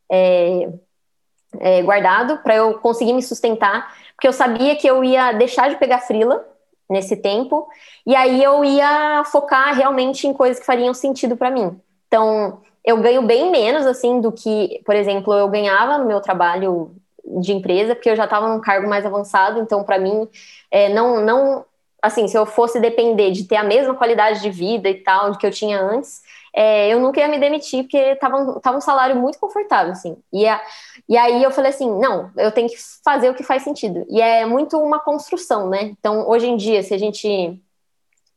é, 0.09 0.69
é, 1.59 1.81
guardado 1.81 2.37
para 2.39 2.55
eu 2.55 2.75
conseguir 2.79 3.13
me 3.13 3.21
sustentar, 3.21 3.93
porque 4.15 4.27
eu 4.27 4.33
sabia 4.33 4.75
que 4.75 4.87
eu 4.87 5.03
ia 5.03 5.31
deixar 5.33 5.69
de 5.69 5.77
pegar 5.77 5.99
frila 5.99 6.45
nesse 6.89 7.17
tempo, 7.17 7.67
e 8.05 8.15
aí 8.15 8.41
eu 8.41 8.63
ia 8.63 9.23
focar 9.25 9.75
realmente 9.75 10.25
em 10.25 10.33
coisas 10.33 10.59
que 10.59 10.65
fariam 10.65 10.93
sentido 10.93 11.35
para 11.35 11.51
mim. 11.51 11.79
Então, 12.07 12.61
eu 12.83 12.97
ganho 13.01 13.21
bem 13.23 13.51
menos, 13.51 13.85
assim, 13.85 14.21
do 14.21 14.31
que, 14.31 14.81
por 14.85 14.95
exemplo, 14.95 15.33
eu 15.33 15.49
ganhava 15.49 15.97
no 15.97 16.05
meu 16.05 16.21
trabalho 16.21 16.95
de 17.41 17.51
empresa, 17.51 17.93
porque 17.93 18.09
eu 18.09 18.15
já 18.15 18.23
estava 18.23 18.47
num 18.47 18.61
cargo 18.61 18.87
mais 18.87 19.05
avançado, 19.05 19.59
então, 19.59 19.83
para 19.83 19.99
mim, 19.99 20.29
é, 20.71 20.87
não, 20.87 21.19
não, 21.19 21.65
assim, 22.01 22.25
se 22.29 22.37
eu 22.37 22.45
fosse 22.45 22.79
depender 22.79 23.31
de 23.31 23.43
ter 23.43 23.57
a 23.57 23.63
mesma 23.63 23.93
qualidade 23.93 24.41
de 24.41 24.49
vida 24.49 24.89
e 24.89 24.95
tal, 25.03 25.37
que 25.37 25.45
eu 25.45 25.51
tinha 25.51 25.81
antes, 25.81 26.21
é, 26.59 26.91
eu 26.91 26.99
nunca 26.99 27.19
ia 27.19 27.27
me 27.27 27.37
demitir, 27.37 27.83
porque 27.83 27.97
estava 27.97 28.59
tava 28.61 28.77
um 28.77 28.81
salário 28.81 29.15
muito 29.15 29.37
confortável, 29.37 29.91
assim. 29.91 30.17
E, 30.33 30.47
a, 30.47 30.59
e 31.07 31.15
aí 31.15 31.43
eu 31.43 31.51
falei 31.51 31.69
assim, 31.69 31.87
não, 31.99 32.31
eu 32.35 32.51
tenho 32.51 32.67
que 32.67 32.77
fazer 33.05 33.29
o 33.29 33.35
que 33.35 33.43
faz 33.43 33.61
sentido. 33.61 34.03
E 34.09 34.19
é 34.19 34.43
muito 34.43 34.75
uma 34.79 34.99
construção, 34.99 35.69
né? 35.69 35.83
Então, 35.99 36.27
hoje 36.27 36.47
em 36.47 36.57
dia, 36.57 36.81
se 36.81 36.95
a 36.95 36.97
gente 36.97 37.61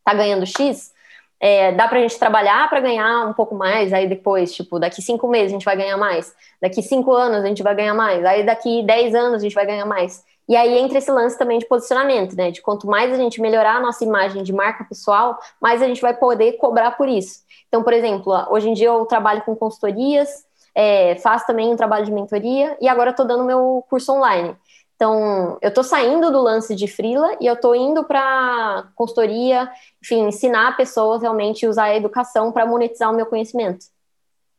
tá 0.05 0.13
ganhando 0.13 0.45
X, 0.45 0.93
é, 1.41 1.73
dá 1.73 1.89
pra 1.89 1.99
gente 1.99 2.19
trabalhar 2.19 2.69
para 2.69 2.81
ganhar 2.81 3.27
um 3.27 3.33
pouco 3.33 3.55
mais, 3.55 3.91
aí 3.91 4.07
depois, 4.07 4.53
tipo, 4.53 4.79
daqui 4.79 5.01
cinco 5.01 5.27
meses 5.27 5.49
a 5.49 5.55
gente 5.55 5.65
vai 5.65 5.77
ganhar 5.79 5.97
mais, 5.97 6.35
daqui 6.61 6.83
cinco 6.83 7.15
anos 7.15 7.43
a 7.43 7.47
gente 7.47 7.63
vai 7.63 7.75
ganhar 7.75 7.95
mais, 7.95 8.23
aí 8.27 8.45
daqui 8.45 8.83
dez 8.83 9.15
anos 9.15 9.41
a 9.41 9.43
gente 9.43 9.55
vai 9.55 9.65
ganhar 9.65 9.87
mais. 9.87 10.23
E 10.51 10.57
aí 10.57 10.77
entra 10.79 10.99
esse 10.99 11.13
lance 11.13 11.39
também 11.39 11.61
de 11.61 11.67
posicionamento, 11.67 12.35
né? 12.35 12.51
De 12.51 12.61
quanto 12.61 12.85
mais 12.89 13.13
a 13.13 13.17
gente 13.17 13.41
melhorar 13.41 13.77
a 13.77 13.81
nossa 13.81 14.05
imagem 14.05 14.43
de 14.43 14.53
marca 14.53 14.83
pessoal, 14.83 15.39
mais 15.61 15.81
a 15.81 15.87
gente 15.87 16.03
vai 16.03 16.13
poder 16.13 16.55
cobrar 16.55 16.91
por 16.97 17.09
isso. 17.09 17.45
Então, 17.69 17.85
por 17.85 17.93
exemplo, 17.93 18.33
hoje 18.51 18.69
em 18.69 18.73
dia 18.73 18.89
eu 18.89 19.07
trabalho 19.07 19.43
com 19.43 19.55
consultorias, 19.55 20.45
é, 20.75 21.15
faço 21.15 21.47
também 21.47 21.73
um 21.73 21.77
trabalho 21.77 22.05
de 22.05 22.11
mentoria 22.11 22.77
e 22.81 22.89
agora 22.89 23.11
estou 23.11 23.25
dando 23.25 23.45
meu 23.45 23.85
curso 23.89 24.13
online. 24.13 24.57
Então, 24.97 25.57
eu 25.63 25.69
estou 25.69 25.85
saindo 25.85 26.33
do 26.33 26.43
lance 26.43 26.75
de 26.75 26.89
freela 26.89 27.37
e 27.41 27.47
eu 27.47 27.55
estou 27.55 27.73
indo 27.77 28.03
para 28.03 28.89
consultoria, 28.97 29.71
enfim, 30.03 30.27
ensinar 30.27 30.77
pessoas 30.77 31.23
realmente 31.23 31.65
usar 31.65 31.85
a 31.85 31.97
educação 31.97 32.51
para 32.51 32.67
monetizar 32.67 33.09
o 33.09 33.15
meu 33.15 33.27
conhecimento. 33.27 33.87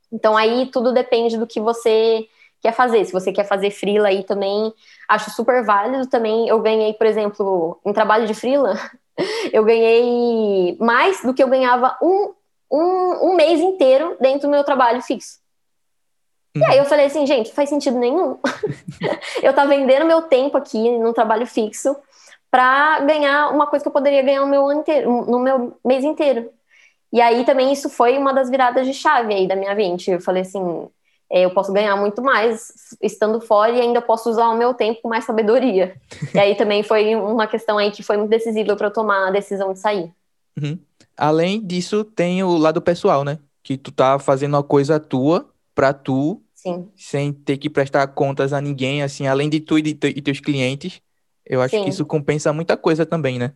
Então, 0.09 0.37
aí 0.37 0.67
tudo 0.67 0.93
depende 0.93 1.37
do 1.37 1.45
que 1.45 1.59
você 1.59 2.29
quer 2.61 2.73
fazer. 2.73 3.03
Se 3.05 3.11
você 3.11 3.31
quer 3.31 3.45
fazer 3.45 3.71
freela 3.71 4.09
aí 4.09 4.23
também, 4.23 4.73
acho 5.07 5.31
super 5.31 5.63
válido. 5.63 6.07
Também 6.07 6.47
eu 6.47 6.59
ganhei, 6.61 6.93
por 6.93 7.07
exemplo, 7.07 7.79
em 7.85 7.93
trabalho 7.93 8.27
de 8.27 8.33
freela, 8.33 8.79
eu 9.51 9.63
ganhei 9.63 10.77
mais 10.79 11.21
do 11.21 11.33
que 11.33 11.43
eu 11.43 11.47
ganhava 11.47 11.97
um 12.01 12.33
um, 12.71 13.31
um 13.31 13.35
mês 13.35 13.59
inteiro 13.59 14.15
dentro 14.19 14.47
do 14.47 14.51
meu 14.51 14.63
trabalho 14.63 15.01
fixo. 15.01 15.41
E 16.55 16.63
aí 16.65 16.77
eu 16.77 16.85
falei 16.85 17.05
assim, 17.05 17.25
gente, 17.25 17.51
faz 17.51 17.69
sentido 17.69 17.97
nenhum. 17.97 18.37
eu 19.43 19.53
tá 19.53 19.65
vendendo 19.65 20.05
meu 20.05 20.21
tempo 20.23 20.57
aqui 20.57 20.97
no 20.97 21.13
trabalho 21.13 21.45
fixo 21.45 21.95
para 22.49 22.99
ganhar 23.01 23.49
uma 23.53 23.67
coisa 23.67 23.83
que 23.83 23.87
eu 23.87 23.93
poderia 23.93 24.21
ganhar 24.21 24.41
no 24.41 24.47
meu 24.47 24.67
ano 24.67 24.81
inteiro, 24.81 25.25
no 25.25 25.39
meu 25.39 25.77
mês 25.83 26.03
inteiro. 26.03 26.49
E 27.11 27.21
aí 27.21 27.45
também 27.45 27.71
isso 27.71 27.89
foi 27.89 28.17
uma 28.17 28.33
das 28.33 28.49
viradas 28.49 28.85
de 28.85 28.93
chave 28.93 29.33
aí 29.33 29.47
da 29.47 29.55
minha 29.55 29.75
mente. 29.75 30.11
Eu 30.11 30.21
falei 30.21 30.41
assim, 30.41 30.89
eu 31.31 31.51
posso 31.51 31.71
ganhar 31.71 31.95
muito 31.95 32.21
mais 32.21 32.73
estando 33.01 33.39
fora 33.39 33.71
e 33.71 33.79
ainda 33.79 34.01
posso 34.01 34.29
usar 34.29 34.49
o 34.49 34.57
meu 34.57 34.73
tempo 34.73 35.01
com 35.01 35.09
mais 35.09 35.23
sabedoria. 35.23 35.95
e 36.33 36.39
aí 36.39 36.55
também 36.55 36.83
foi 36.83 37.15
uma 37.15 37.47
questão 37.47 37.77
aí 37.77 37.89
que 37.91 38.03
foi 38.03 38.17
muito 38.17 38.29
decisiva 38.29 38.75
para 38.75 38.87
eu 38.87 38.93
tomar 38.93 39.27
a 39.27 39.31
decisão 39.31 39.71
de 39.71 39.79
sair. 39.79 40.11
Uhum. 40.61 40.77
Além 41.17 41.65
disso, 41.65 42.03
tem 42.03 42.43
o 42.43 42.57
lado 42.57 42.81
pessoal, 42.81 43.23
né? 43.23 43.39
Que 43.63 43.77
tu 43.77 43.91
tá 43.91 44.19
fazendo 44.19 44.55
uma 44.55 44.63
coisa 44.63 44.99
tua, 44.99 45.49
pra 45.73 45.93
tu, 45.93 46.41
Sim. 46.53 46.89
sem 46.95 47.31
ter 47.31 47.57
que 47.57 47.69
prestar 47.69 48.05
contas 48.07 48.53
a 48.53 48.59
ninguém, 48.59 49.01
assim, 49.01 49.27
além 49.27 49.49
de 49.49 49.59
tu 49.59 49.77
e 49.77 49.81
de 49.81 49.93
te 49.93 50.07
e 50.09 50.21
teus 50.21 50.39
clientes. 50.39 51.01
Eu 51.45 51.61
acho 51.61 51.75
Sim. 51.75 51.83
que 51.83 51.89
isso 51.89 52.05
compensa 52.05 52.51
muita 52.51 52.75
coisa 52.75 53.05
também, 53.05 53.39
né? 53.39 53.53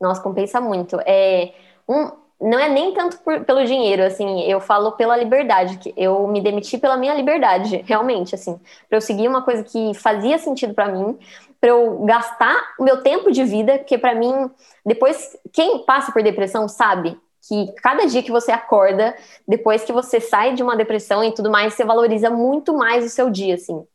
Nossa, 0.00 0.20
compensa 0.20 0.60
muito. 0.60 0.98
É, 1.06 1.54
um, 1.88 2.10
não 2.40 2.58
é 2.58 2.68
nem 2.68 2.92
tanto 2.92 3.18
por- 3.18 3.44
pelo 3.44 3.64
dinheiro, 3.64 4.02
assim, 4.02 4.42
eu 4.42 4.60
falo 4.60 4.92
pela 4.92 5.16
liberdade, 5.16 5.78
que 5.78 5.94
eu 5.96 6.26
me 6.28 6.40
demiti 6.40 6.76
pela 6.76 6.96
minha 6.96 7.14
liberdade, 7.14 7.82
realmente, 7.86 8.34
assim, 8.34 8.60
para 8.88 8.98
eu 8.98 9.00
seguir 9.00 9.26
uma 9.26 9.42
coisa 9.42 9.62
que 9.62 9.94
fazia 9.94 10.36
sentido 10.38 10.74
para 10.74 10.88
mim, 10.88 11.18
para 11.60 11.70
eu 11.70 12.04
gastar 12.04 12.74
o 12.78 12.84
meu 12.84 13.02
tempo 13.02 13.32
de 13.32 13.42
vida, 13.42 13.78
porque 13.78 13.96
para 13.96 14.14
mim, 14.14 14.50
depois, 14.84 15.36
quem 15.52 15.78
passa 15.84 16.12
por 16.12 16.22
depressão 16.22 16.68
sabe 16.68 17.18
que 17.48 17.72
cada 17.82 18.06
dia 18.06 18.22
que 18.22 18.30
você 18.30 18.52
acorda, 18.52 19.16
depois 19.46 19.84
que 19.84 19.92
você 19.92 20.20
sai 20.20 20.52
de 20.54 20.62
uma 20.62 20.76
depressão 20.76 21.24
e 21.24 21.32
tudo 21.32 21.50
mais, 21.50 21.74
você 21.74 21.84
valoriza 21.84 22.28
muito 22.28 22.74
mais 22.74 23.04
o 23.04 23.08
seu 23.08 23.30
dia, 23.30 23.54
assim. 23.54 23.86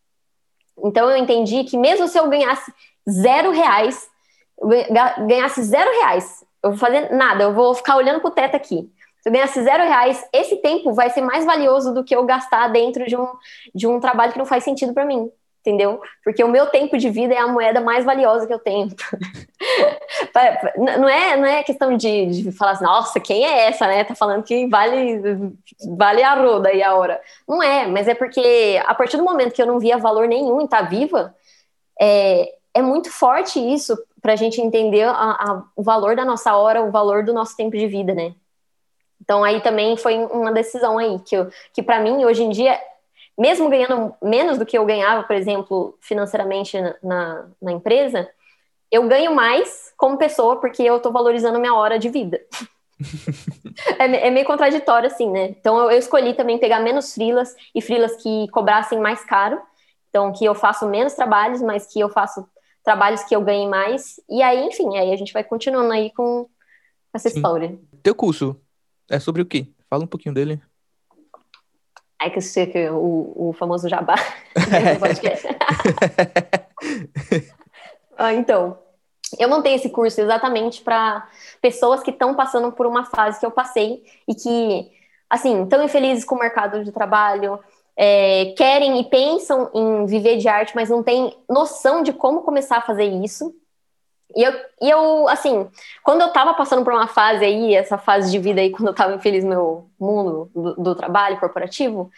Então 0.84 1.10
eu 1.12 1.18
entendi 1.18 1.64
que 1.66 1.78
mesmo 1.78 2.08
se 2.08 2.18
eu 2.18 2.28
ganhasse 2.30 2.74
zero 3.10 3.52
reais, 3.52 4.10
ganhasse 5.28 5.62
zero 5.64 5.92
reais, 5.92 6.44
eu 6.64 6.72
vou 6.72 6.80
fazer 6.80 7.12
nada, 7.12 7.44
eu 7.44 7.54
vou 7.54 7.74
ficar 7.74 7.96
olhando 7.96 8.20
pro 8.20 8.32
teto 8.32 8.56
aqui. 8.56 8.90
Se 9.22 9.30
eu 9.30 9.34
ganhasse 9.34 9.64
zero 9.64 9.84
reais, 9.84 10.24
esse 10.34 10.58
tempo 10.58 10.94
vai 10.94 11.10
ser 11.10 11.22
mais 11.22 11.46
valioso 11.46 11.94
do 11.94 12.04
que 12.04 12.16
eu 12.16 12.26
gastar 12.26 12.68
dentro 12.70 13.06
de 13.06 13.16
um, 13.16 13.28
de 13.74 13.88
um 13.88 14.00
trabalho 14.00 14.32
que 14.32 14.40
não 14.40 14.46
faz 14.46 14.64
sentido 14.64 14.94
para 14.94 15.06
mim, 15.06 15.30
entendeu? 15.60 16.02
Porque 16.24 16.44
o 16.44 16.48
meu 16.48 16.68
tempo 16.68 16.98
de 16.98 17.08
vida 17.10 17.34
é 17.34 17.38
a 17.38 17.48
moeda 17.48 17.80
mais 17.80 18.04
valiosa 18.04 18.48
que 18.48 18.54
eu 18.54 18.60
tenho. 18.60 18.90
Não, 20.78 21.08
é, 21.08 21.38
não 21.38 21.46
é 21.46 21.64
questão 21.64 21.96
de, 21.96 22.26
de 22.26 22.52
falar 22.52 22.72
assim, 22.72 22.84
nossa, 22.84 23.20
quem 23.20 23.46
é 23.46 23.68
essa, 23.68 23.86
né? 23.88 24.04
Tá 24.04 24.16
falando 24.16 24.44
que 24.44 24.68
vale, 24.68 25.22
vale 25.98 26.24
a 26.24 26.34
roda 26.36 26.72
e 26.74 26.82
a 26.82 26.96
hora. 26.96 27.22
Não 27.48 27.62
é, 27.62 27.86
mas 27.88 28.08
é 28.08 28.16
porque 28.16 28.82
a 28.86 28.94
partir 28.96 29.18
do 29.18 29.24
momento 29.24 29.54
que 29.54 29.62
eu 29.62 29.68
não 29.68 29.80
via 29.80 29.98
valor 29.98 30.28
nenhum 30.28 30.62
em 30.62 30.66
estar 30.66 30.82
viva, 30.82 31.36
é, 32.00 32.54
é 32.74 32.82
muito 32.82 33.12
forte 33.12 33.60
isso 33.60 33.98
para 34.22 34.34
a 34.34 34.36
gente 34.36 34.62
entender 34.62 35.04
a- 35.04 35.12
a- 35.14 35.64
o 35.76 35.84
valor 35.84 36.16
da 36.16 36.24
nossa 36.24 36.56
hora, 36.56 36.82
o 36.82 36.92
valor 36.92 37.24
do 37.24 37.34
nosso 37.34 37.56
tempo 37.56 37.78
de 37.78 37.88
vida, 37.88 38.14
né? 38.14 38.34
Então 39.22 39.44
aí 39.44 39.62
também 39.62 39.96
foi 39.98 40.18
uma 40.18 40.52
decisão 40.52 40.98
aí 40.98 41.20
que, 41.20 41.36
eu- 41.36 41.50
que 41.74 41.84
para 41.84 42.00
mim 42.00 42.26
hoje 42.26 42.44
em 42.44 42.50
dia, 42.50 42.80
mesmo 43.38 43.70
ganhando 43.70 44.14
menos 44.22 44.58
do 44.58 44.66
que 44.66 44.78
eu 44.78 44.86
ganhava, 44.86 45.24
por 45.24 45.36
exemplo, 45.36 45.98
financeiramente 46.02 46.78
na, 47.04 47.46
na, 47.62 47.72
empresa, 47.72 48.30
eu 48.92 49.08
ganho 49.08 49.34
mais 49.34 49.94
como 49.98 50.18
pessoa 50.18 50.60
porque 50.60 50.84
eu 50.84 50.98
estou 50.98 51.12
valorizando 51.12 51.60
minha 51.60 51.74
hora 51.74 51.98
de 52.00 52.10
vida. 52.10 52.42
é, 54.00 54.28
é 54.28 54.30
meio 54.30 54.46
contraditório 54.46 55.08
assim, 55.08 55.30
né? 55.30 55.46
Então 55.60 55.78
eu, 55.78 55.92
eu 55.92 55.98
escolhi 55.98 56.34
também 56.34 56.58
pegar 56.58 56.80
menos 56.80 57.14
frilas 57.14 57.56
e 57.74 57.82
frilas 57.82 58.16
que 58.18 58.48
cobrassem 58.50 59.00
mais 59.00 59.24
caro, 59.24 59.62
então 60.10 60.32
que 60.34 60.44
eu 60.46 60.54
faço 60.54 60.88
menos 60.88 61.14
trabalhos, 61.14 61.62
mas 61.62 61.86
que 61.88 62.00
eu 62.00 62.10
faço 62.10 62.48
trabalhos 62.84 63.24
que 63.24 63.36
eu 63.36 63.42
ganhe 63.42 63.68
mais. 63.68 64.20
E 64.30 64.42
aí, 64.42 64.64
enfim, 64.66 64.98
aí 64.98 65.12
a 65.12 65.16
gente 65.16 65.34
vai 65.34 65.44
continuando 65.44 65.92
aí 65.92 66.12
com 66.14 66.48
essa 67.14 67.30
Sim. 67.30 67.38
história. 67.38 67.80
Teu 68.02 68.16
curso 68.16 68.60
é 69.10 69.20
sobre 69.20 69.42
o 69.42 69.46
quê? 69.46 69.68
Fala 69.90 70.04
um 70.04 70.08
pouquinho 70.08 70.34
dele. 70.34 70.62
Ai, 72.20 72.30
que 72.30 72.38
eu 72.38 72.42
sei 72.42 72.68
que 72.68 72.90
o, 72.90 73.50
o 73.50 73.54
famoso 73.54 73.90
jabá. 73.90 74.16
Ah, 78.18 78.34
então, 78.34 78.78
eu 79.40 79.50
montei 79.50 79.74
esse 79.74 79.90
curso 79.90 80.22
exatamente 80.22 80.82
para 80.82 81.28
pessoas 81.60 82.04
que 82.04 82.12
estão 82.12 82.36
passando 82.36 82.72
por 82.72 82.86
uma 82.86 83.04
fase 83.06 83.40
que 83.40 83.46
eu 83.46 83.50
passei 83.50 84.04
e 84.28 84.36
que, 84.36 84.92
assim, 85.28 85.64
estão 85.64 85.84
infelizes 85.84 86.24
com 86.24 86.36
o 86.36 86.40
mercado 86.40 86.84
de 86.84 86.92
trabalho, 86.92 87.60
é, 87.98 88.54
querem 88.58 89.00
e 89.00 89.04
pensam 89.06 89.70
em 89.74 90.06
viver 90.06 90.38
de 90.38 90.48
arte, 90.48 90.76
mas 90.76 90.90
não 90.90 91.04
têm 91.04 91.36
noção 91.50 92.04
de 92.04 92.14
como 92.14 92.42
começar 92.42 92.78
a 92.78 92.82
fazer 92.82 93.06
isso. 93.06 93.54
E 94.36 94.44
eu, 94.44 94.54
e 94.82 94.90
eu, 94.90 95.28
assim, 95.28 95.70
quando 96.04 96.22
eu 96.22 96.30
tava 96.30 96.54
passando 96.54 96.84
por 96.84 96.94
uma 96.94 97.08
fase 97.08 97.44
aí, 97.44 97.76
essa 97.76 97.98
fase 97.98 98.32
de 98.32 98.40
vida 98.40 98.62
aí, 98.62 98.72
quando 98.72 98.88
eu 98.88 98.96
tava 98.96 99.14
infeliz 99.14 99.44
no 99.44 99.50
meu 99.50 99.90
mundo 100.00 100.50
do, 100.56 100.76
do 100.76 100.96
trabalho 100.96 101.40
corporativo, 101.40 102.10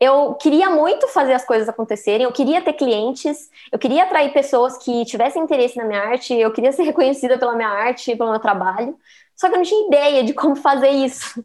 eu 0.00 0.34
queria 0.36 0.70
muito 0.70 1.06
fazer 1.08 1.34
as 1.34 1.44
coisas 1.44 1.68
acontecerem, 1.68 2.24
eu 2.24 2.32
queria 2.32 2.62
ter 2.62 2.72
clientes, 2.72 3.50
eu 3.70 3.78
queria 3.78 4.04
atrair 4.04 4.32
pessoas 4.32 4.78
que 4.78 5.04
tivessem 5.04 5.42
interesse 5.42 5.76
na 5.76 5.84
minha 5.84 6.00
arte, 6.00 6.32
eu 6.32 6.50
queria 6.50 6.72
ser 6.72 6.84
reconhecida 6.84 7.36
pela 7.36 7.54
minha 7.54 7.68
arte, 7.68 8.16
pelo 8.16 8.30
meu 8.30 8.40
trabalho. 8.40 8.96
Só 9.40 9.48
que 9.48 9.54
eu 9.54 9.58
não 9.58 9.64
tinha 9.64 9.86
ideia 9.86 10.22
de 10.22 10.34
como 10.34 10.54
fazer 10.54 10.90
isso. 10.90 11.42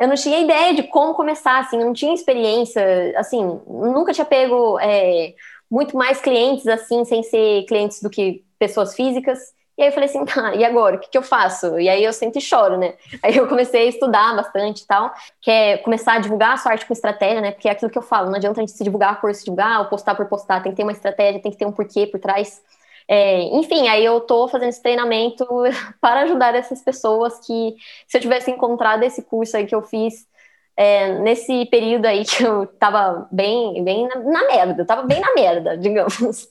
Eu 0.00 0.08
não 0.08 0.14
tinha 0.14 0.40
ideia 0.40 0.72
de 0.72 0.84
como 0.84 1.12
começar, 1.12 1.58
assim, 1.58 1.76
não 1.76 1.92
tinha 1.92 2.14
experiência, 2.14 2.82
assim, 3.18 3.60
nunca 3.66 4.14
tinha 4.14 4.24
pego 4.24 4.78
é, 4.80 5.34
muito 5.70 5.94
mais 5.94 6.22
clientes, 6.22 6.66
assim, 6.66 7.04
sem 7.04 7.22
ser 7.22 7.66
clientes 7.66 8.00
do 8.00 8.08
que 8.08 8.42
pessoas 8.58 8.94
físicas. 8.94 9.38
E 9.76 9.82
aí 9.82 9.88
eu 9.88 9.92
falei 9.92 10.08
assim, 10.08 10.24
tá, 10.24 10.54
e 10.56 10.64
agora? 10.64 10.96
O 10.96 11.00
que, 11.00 11.10
que 11.10 11.18
eu 11.18 11.22
faço? 11.22 11.78
E 11.78 11.86
aí 11.86 12.02
eu 12.02 12.14
sempre 12.14 12.40
choro, 12.40 12.78
né? 12.78 12.94
Aí 13.22 13.36
eu 13.36 13.46
comecei 13.46 13.82
a 13.82 13.90
estudar 13.90 14.34
bastante 14.34 14.84
e 14.84 14.86
tal, 14.86 15.12
que 15.42 15.50
é 15.50 15.76
começar 15.76 16.14
a 16.14 16.18
divulgar 16.20 16.54
a 16.54 16.56
sua 16.56 16.72
arte 16.72 16.86
com 16.86 16.94
estratégia, 16.94 17.42
né? 17.42 17.52
Porque 17.52 17.68
é 17.68 17.72
aquilo 17.72 17.90
que 17.90 17.98
eu 17.98 18.02
falo, 18.02 18.28
não 18.30 18.36
adianta 18.36 18.58
a 18.58 18.62
gente 18.62 18.74
se 18.74 18.82
divulgar 18.82 19.20
por 19.20 19.34
se 19.34 19.44
divulgar, 19.44 19.80
ou 19.80 19.84
postar 19.84 20.14
por 20.14 20.24
postar, 20.24 20.62
tem 20.62 20.72
que 20.72 20.76
ter 20.76 20.82
uma 20.82 20.92
estratégia, 20.92 21.42
tem 21.42 21.52
que 21.52 21.58
ter 21.58 21.66
um 21.66 21.72
porquê 21.72 22.06
por 22.06 22.18
trás. 22.18 22.62
É, 23.08 23.40
enfim, 23.56 23.88
aí 23.88 24.04
eu 24.04 24.20
tô 24.20 24.46
fazendo 24.48 24.68
esse 24.68 24.82
treinamento 24.82 25.46
para 26.00 26.20
ajudar 26.22 26.54
essas 26.54 26.82
pessoas 26.82 27.38
que, 27.46 27.74
se 28.06 28.18
eu 28.18 28.20
tivesse 28.20 28.50
encontrado 28.50 29.02
esse 29.02 29.22
curso 29.22 29.56
aí 29.56 29.66
que 29.66 29.74
eu 29.74 29.82
fiz 29.82 30.28
é, 30.76 31.18
nesse 31.18 31.66
período 31.66 32.06
aí 32.06 32.24
que 32.24 32.44
eu 32.44 32.64
tava 32.78 33.26
bem, 33.32 33.82
bem 33.82 34.06
na, 34.06 34.46
merda, 34.46 34.84
tava 34.84 35.02
bem 35.02 35.20
na 35.20 35.34
merda, 35.34 35.74
digamos, 35.78 36.46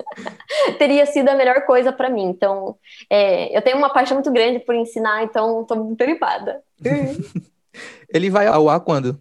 teria 0.78 1.06
sido 1.06 1.30
a 1.30 1.36
melhor 1.36 1.66
coisa 1.66 1.94
para 1.94 2.10
mim. 2.10 2.26
Então, 2.26 2.76
é, 3.10 3.56
eu 3.56 3.62
tenho 3.62 3.78
uma 3.78 3.90
paixão 3.90 4.16
muito 4.16 4.32
grande 4.32 4.60
por 4.60 4.76
ensinar, 4.76 5.24
então 5.24 5.64
tô 5.64 5.76
muito 5.76 6.02
animada. 6.04 6.62
Ele 8.14 8.30
vai 8.30 8.48
ao 8.48 8.68
ar 8.68 8.82
quando? 8.82 9.18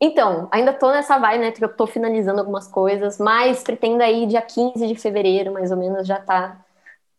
Então, 0.00 0.48
ainda 0.52 0.72
tô 0.72 0.90
nessa 0.90 1.18
vibe, 1.18 1.40
né? 1.40 1.52
Que 1.52 1.64
eu 1.64 1.68
tô 1.68 1.86
finalizando 1.86 2.40
algumas 2.40 2.68
coisas, 2.68 3.18
mas 3.18 3.62
pretendo 3.62 4.02
aí 4.02 4.26
dia 4.26 4.42
15 4.42 4.86
de 4.86 4.94
fevereiro, 4.94 5.52
mais 5.52 5.70
ou 5.70 5.76
menos, 5.76 6.06
já 6.06 6.20
tá 6.20 6.64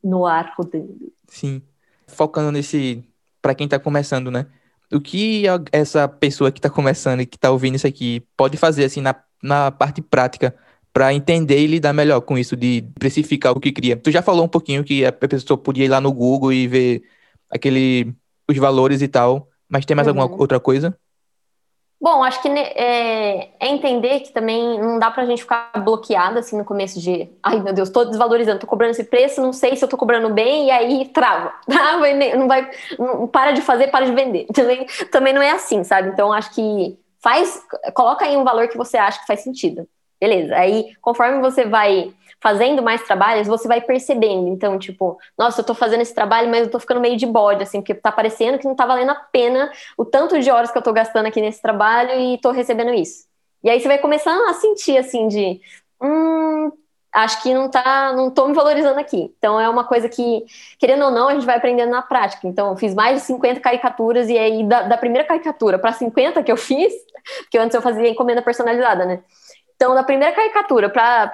no 0.04 0.26
ar 0.26 0.54
rodando. 0.58 1.12
Sim. 1.28 1.62
Focando 2.08 2.52
nesse. 2.52 3.04
para 3.42 3.56
quem 3.56 3.68
tá 3.68 3.80
começando, 3.80 4.30
né? 4.30 4.46
O 4.94 5.02
que 5.02 5.46
essa 5.72 6.08
pessoa 6.08 6.52
que 6.52 6.62
tá 6.62 6.70
começando 6.70 7.22
e 7.22 7.26
que 7.26 7.40
tá 7.40 7.50
ouvindo 7.50 7.76
isso 7.76 7.88
aqui 7.88 8.24
pode 8.38 8.56
fazer, 8.56 8.86
assim, 8.86 9.02
na, 9.02 9.16
na 9.42 9.72
parte 9.72 10.02
prática 10.02 10.56
para 10.94 11.14
entender 11.14 11.60
e 11.60 11.68
lidar 11.68 11.92
melhor 11.92 12.22
com 12.22 12.38
isso 12.38 12.56
de 12.56 12.82
precificar 12.98 13.52
o 13.52 13.60
que 13.60 13.72
cria. 13.72 13.98
Tu 13.98 14.12
já 14.12 14.22
falou 14.22 14.46
um 14.46 14.48
pouquinho 14.48 14.84
que 14.84 15.04
a 15.04 15.12
pessoa 15.12 15.58
podia 15.58 15.84
ir 15.84 15.90
lá 15.90 16.00
no 16.00 16.14
Google 16.14 16.54
e 16.54 16.68
ver 16.68 17.04
aquele 17.50 18.16
os 18.50 18.58
valores 18.58 19.02
e 19.02 19.08
tal, 19.08 19.50
mas 19.68 19.86
tem 19.86 19.96
mais 19.96 20.08
uhum. 20.08 20.22
alguma 20.22 20.40
outra 20.40 20.60
coisa? 20.60 20.98
Bom, 22.06 22.24
acho 22.24 22.40
que 22.40 22.50
né, 22.50 22.62
é, 22.76 23.50
é, 23.60 23.68
entender 23.68 24.20
que 24.20 24.32
também 24.32 24.80
não 24.80 25.00
dá 25.00 25.10
pra 25.10 25.26
gente 25.26 25.42
ficar 25.42 25.72
bloqueada 25.84 26.40
assim 26.40 26.56
no 26.56 26.64
começo 26.64 27.02
de 27.02 27.28
ai 27.42 27.60
meu 27.60 27.74
Deus, 27.74 27.90
tô 27.90 28.06
desvalorizando, 28.06 28.60
tô 28.60 28.68
cobrando 28.68 28.92
esse 28.92 29.06
preço, 29.06 29.42
não 29.42 29.52
sei 29.52 29.76
se 29.76 29.84
eu 29.84 29.90
cobrando 29.90 30.32
bem, 30.32 30.68
e 30.68 30.72
aí 30.72 31.06
trava. 31.08 31.52
Tá? 31.66 31.94
Não 32.38 32.48
vai, 32.48 32.70
não, 33.00 33.28
para 33.28 33.54
de 33.54 33.62
fazer, 33.64 33.88
para 33.88 34.06
de 34.06 34.12
vender. 34.12 34.46
Também, 34.54 34.86
também 35.12 35.34
não 35.34 35.42
é 35.42 35.50
assim, 35.50 35.84
sabe? 35.84 36.10
Então 36.10 36.32
acho 36.32 36.54
que 36.54 36.96
faz, 37.24 37.60
coloca 37.96 38.24
aí 38.24 38.38
um 38.38 38.44
valor 38.44 38.68
que 38.68 38.78
você 38.78 38.98
acha 38.98 39.20
que 39.20 39.26
faz 39.26 39.40
sentido. 39.40 39.88
Beleza. 40.22 40.56
Aí, 40.56 40.96
conforme 41.02 41.42
você 41.42 41.66
vai 41.66 42.14
fazendo 42.46 42.84
mais 42.84 43.02
trabalhos, 43.02 43.48
você 43.48 43.68
vai 43.68 43.82
percebendo. 43.82 44.50
Então, 44.50 44.78
tipo, 44.78 45.18
nossa, 45.36 45.62
eu 45.62 45.66
tô 45.66 45.74
fazendo 45.74 46.02
esse 46.02 46.14
trabalho, 46.14 46.48
mas 46.48 46.62
eu 46.62 46.70
tô 46.70 46.80
ficando 46.80 47.02
meio 47.02 47.18
de 47.18 47.26
bode, 47.26 47.64
assim, 47.64 47.82
porque 47.82 47.96
tá 47.96 48.12
parecendo 48.12 48.60
que 48.60 48.68
não 48.68 48.76
tá 48.76 48.86
valendo 48.86 49.10
a 49.10 49.16
pena 49.16 49.72
o 49.98 50.06
tanto 50.06 50.40
de 50.40 50.52
horas 50.52 50.70
que 50.70 50.78
eu 50.78 50.82
tô 50.84 50.94
gastando 50.94 51.26
aqui 51.26 51.42
nesse 51.42 51.60
trabalho 51.60 52.12
e 52.12 52.38
tô 52.38 52.52
recebendo 52.52 52.94
isso. 52.94 53.26
E 53.64 53.70
aí 53.72 53.80
você 53.80 53.88
vai 53.88 53.98
começando 53.98 54.48
a 54.48 54.54
sentir, 54.54 54.96
assim, 54.96 55.28
de. 55.28 55.60
Hum, 56.00 56.72
acho 57.12 57.42
que 57.42 57.52
não 57.52 57.68
tá, 57.68 58.14
não 58.14 58.30
tô 58.30 58.48
me 58.48 58.54
valorizando 58.54 59.00
aqui. 59.00 59.34
Então 59.40 59.60
é 59.60 59.68
uma 59.68 59.84
coisa 59.84 60.08
que, 60.08 60.46
querendo 60.78 61.06
ou 61.06 61.10
não, 61.10 61.30
a 61.30 61.34
gente 61.34 61.48
vai 61.48 61.58
aprendendo 61.58 61.90
na 61.90 62.04
prática. 62.04 62.48
Então, 62.48 62.70
eu 62.70 62.78
fiz 62.78 62.94
mais 62.94 63.22
de 63.22 63.26
50 63.26 63.60
caricaturas 63.60 64.30
e 64.30 64.38
aí 64.38 64.64
da, 64.64 64.84
da 64.84 64.98
primeira 64.98 65.28
caricatura 65.28 65.80
para 65.80 65.94
50 65.94 66.44
que 66.44 66.52
eu 66.52 66.58
fiz, 66.62 66.94
porque 67.40 67.58
antes 67.58 67.74
eu 67.74 67.82
fazia 67.82 68.08
encomenda 68.08 68.44
personalizada, 68.44 69.04
né? 69.04 69.24
Então, 69.76 69.96
da 69.96 70.04
primeira 70.04 70.34
caricatura 70.34 70.90
para 70.92 71.28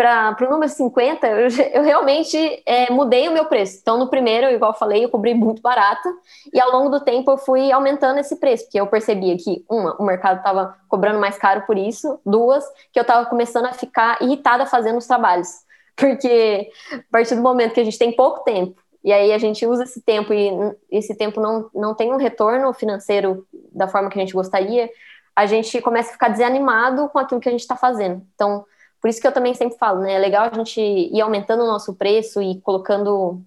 para 0.00 0.46
o 0.46 0.50
número 0.50 0.72
50, 0.72 1.26
eu, 1.26 1.48
eu 1.74 1.82
realmente 1.82 2.62
é, 2.64 2.90
mudei 2.90 3.28
o 3.28 3.32
meu 3.32 3.44
preço. 3.44 3.80
Então, 3.82 3.98
no 3.98 4.08
primeiro, 4.08 4.46
igual 4.46 4.70
eu 4.70 4.78
falei, 4.78 5.04
eu 5.04 5.10
cobri 5.10 5.34
muito 5.34 5.60
barato, 5.60 6.08
e 6.54 6.58
ao 6.58 6.72
longo 6.72 6.88
do 6.88 7.04
tempo 7.04 7.30
eu 7.30 7.36
fui 7.36 7.70
aumentando 7.70 8.18
esse 8.18 8.36
preço, 8.36 8.64
porque 8.64 8.80
eu 8.80 8.86
percebia 8.86 9.36
que, 9.36 9.62
uma, 9.68 9.94
o 10.00 10.02
mercado 10.02 10.38
estava 10.38 10.74
cobrando 10.88 11.18
mais 11.18 11.36
caro 11.36 11.64
por 11.66 11.76
isso, 11.76 12.18
duas, 12.24 12.64
que 12.90 12.98
eu 12.98 13.02
estava 13.02 13.26
começando 13.26 13.66
a 13.66 13.74
ficar 13.74 14.22
irritada 14.22 14.64
fazendo 14.64 14.96
os 14.96 15.06
trabalhos. 15.06 15.48
Porque 15.94 16.70
a 16.94 17.12
partir 17.12 17.34
do 17.34 17.42
momento 17.42 17.74
que 17.74 17.80
a 17.80 17.84
gente 17.84 17.98
tem 17.98 18.16
pouco 18.16 18.42
tempo, 18.42 18.80
e 19.04 19.12
aí 19.12 19.32
a 19.34 19.38
gente 19.38 19.66
usa 19.66 19.82
esse 19.82 20.00
tempo 20.00 20.32
e 20.32 20.50
esse 20.90 21.14
tempo 21.14 21.42
não, 21.42 21.68
não 21.74 21.94
tem 21.94 22.10
um 22.10 22.16
retorno 22.16 22.72
financeiro 22.72 23.46
da 23.70 23.86
forma 23.86 24.08
que 24.08 24.18
a 24.18 24.22
gente 24.22 24.32
gostaria, 24.32 24.88
a 25.36 25.44
gente 25.44 25.78
começa 25.82 26.08
a 26.08 26.12
ficar 26.12 26.28
desanimado 26.28 27.06
com 27.10 27.18
aquilo 27.18 27.40
que 27.40 27.48
a 27.50 27.52
gente 27.52 27.60
está 27.60 27.76
fazendo. 27.76 28.22
Então, 28.34 28.64
por 29.00 29.08
isso 29.08 29.20
que 29.20 29.26
eu 29.26 29.32
também 29.32 29.54
sempre 29.54 29.78
falo, 29.78 30.00
né? 30.00 30.14
É 30.14 30.18
legal 30.18 30.48
a 30.50 30.54
gente 30.54 30.80
ir 30.80 31.20
aumentando 31.20 31.62
o 31.62 31.66
nosso 31.66 31.94
preço 31.94 32.42
e 32.42 32.60
colocando 32.60 33.42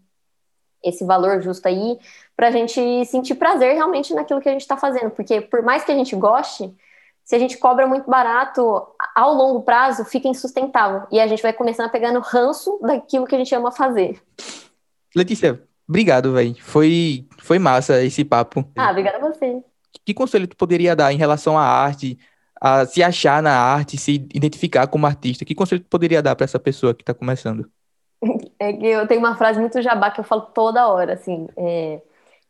esse 0.84 1.06
valor 1.06 1.42
justo 1.42 1.68
aí, 1.68 1.98
para 2.36 2.50
a 2.50 2.52
gente 2.52 3.06
sentir 3.06 3.36
prazer 3.36 3.74
realmente 3.74 4.13
naquilo 4.13 4.42
que 4.42 4.50
a 4.50 4.52
gente 4.52 4.62
está 4.62 4.76
fazendo. 4.76 5.12
Porque 5.12 5.39
por 5.39 5.62
mais 5.62 5.84
que 5.84 5.92
a 5.92 5.96
gente 5.96 6.16
goste, 6.16 6.74
se 7.24 7.36
a 7.36 7.39
gente 7.39 7.58
cobra 7.58 7.88
muito 7.88 8.10
barato, 8.10 8.86
ao 9.16 9.34
longo 9.34 9.62
prazo 9.62 10.04
fica 10.04 10.28
insustentável. 10.28 11.08
E 11.12 11.20
a 11.20 11.28
gente 11.28 11.42
vai 11.42 11.54
começando 11.54 11.86
a 11.86 11.89
pegar 11.89 12.12
no 12.12 12.20
ranço 12.20 12.80
daquilo 12.82 13.26
que 13.26 13.36
a 13.36 13.38
gente 13.38 13.56
ama 13.56 13.72
fazer. 13.72 14.22
Letícia, 15.16 15.63
obrigado, 15.88 16.34
velho. 16.34 16.56
Foi, 16.62 17.26
foi 17.39 17.60
massa 17.60 18.04
esse 18.04 18.26
papo. 18.26 18.66
Ah, 18.76 18.92
obrigada 18.92 19.18
a 19.18 19.32
você. 19.32 19.63
Que 20.06 20.13
conselho 20.13 20.48
tu 20.48 20.58
poderia 20.58 20.96
dar 20.96 21.13
em 21.13 21.18
relação 21.18 21.58
à 21.58 21.63
arte, 21.63 22.18
a 22.63 22.86
se 22.86 23.04
achar 23.04 23.43
na 23.43 23.60
arte, 23.60 23.97
se 23.97 24.26
identificar 24.34 24.88
como 24.88 25.06
artista? 25.06 25.43
Que 25.43 25.54
conselho 25.54 25.84
poderia 25.89 26.21
dar 26.21 26.34
para 26.34 26.45
essa 26.45 26.58
pessoa 26.58 26.93
que 26.93 27.04
está 27.04 27.13
começando? 27.13 27.69
É 28.58 28.71
que 28.71 28.86
eu 28.88 29.06
tenho 29.06 29.19
uma 29.19 29.36
frase 29.36 29.60
muito 29.60 29.82
jabá 29.82 30.10
que 30.10 30.21
eu 30.21 30.23
falo 30.23 30.43
toda 30.43 30.88
hora, 30.88 31.12
assim, 31.12 31.45
é, 31.58 32.02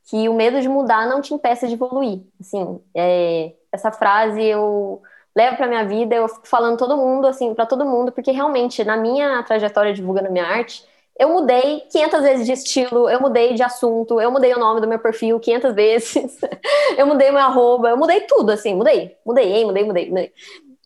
que 0.08 0.30
o 0.30 0.36
medo 0.36 0.62
de 0.62 0.69
mudar 0.69 1.08
não 1.08 1.19
te 1.19 1.34
impeça 1.34 1.67
de 1.67 1.73
evoluir. 1.73 2.21
Assim, 2.39 2.80
é, 2.95 3.54
essa 3.71 3.91
frase 3.91 4.39
eu 4.43 5.02
levo 5.36 5.58
para 5.58 5.65
minha 5.67 5.84
vida, 5.84 6.13
eu 6.13 6.28
fico 6.28 6.47
falando 6.47 6.78
todo 6.78 6.95
mundo, 6.95 7.26
assim, 7.26 7.56
para 7.56 7.65
todo 7.65 7.84
mundo, 7.84 8.12
porque 8.12 8.30
realmente 8.30 8.84
na 8.84 8.95
minha 8.95 9.41
trajetória 9.41 9.95
divulgando 9.95 10.32
minha 10.32 10.45
arte, 10.45 10.86
eu 11.17 11.30
mudei 11.30 11.82
500 11.91 12.21
vezes 12.21 12.45
de 12.45 12.52
estilo, 12.54 13.10
eu 13.10 13.21
mudei 13.21 13.54
de 13.54 13.62
assunto, 13.62 14.19
eu 14.19 14.32
mudei 14.32 14.54
o 14.54 14.60
nome 14.60 14.82
do 14.82 14.88
meu 14.88 14.99
perfil 14.99 15.39
500 15.39 15.73
vezes, 15.73 16.39
eu 16.97 17.06
mudei 17.06 17.30
meu 17.30 17.39
arroba, 17.39 17.89
eu 17.89 17.97
mudei 17.97 18.21
tudo, 18.21 18.52
assim, 18.52 18.73
mudei, 18.76 19.15
mudei, 19.26 19.65
mudei, 19.65 19.84
mudei, 19.84 20.10
mudei. 20.10 20.34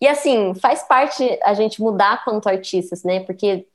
E 0.00 0.06
assim, 0.06 0.54
faz 0.54 0.82
parte 0.82 1.38
a 1.42 1.54
gente 1.54 1.80
mudar 1.80 2.24
quanto 2.24 2.48
artistas, 2.48 3.02
né? 3.02 3.20
Porque 3.20 3.66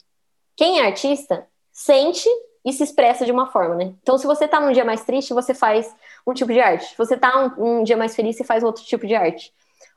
quem 0.56 0.80
é 0.80 0.86
artista 0.86 1.46
sente 1.72 2.30
e 2.64 2.72
se 2.72 2.84
expressa 2.84 3.26
de 3.26 3.32
uma 3.32 3.48
forma, 3.48 3.76
né? 3.76 3.94
Então, 4.02 4.18
se 4.18 4.26
você 4.26 4.48
tá 4.48 4.60
num 4.60 4.72
dia 4.72 4.86
mais 4.86 5.04
triste, 5.04 5.34
você 5.34 5.54
faz 5.54 5.94
um 6.26 6.34
tipo 6.34 6.54
de 6.54 6.62
arte. 6.62 6.86
Se 6.86 6.98
você 6.98 7.18
tá 7.18 7.54
um, 7.58 7.80
um 7.80 7.84
dia 7.84 7.98
mais 7.98 8.16
feliz, 8.16 8.38
você 8.38 8.44
faz 8.44 8.64
outro 8.64 8.84
tipo 8.84 9.06
de 9.06 9.16
arte. 9.16 9.54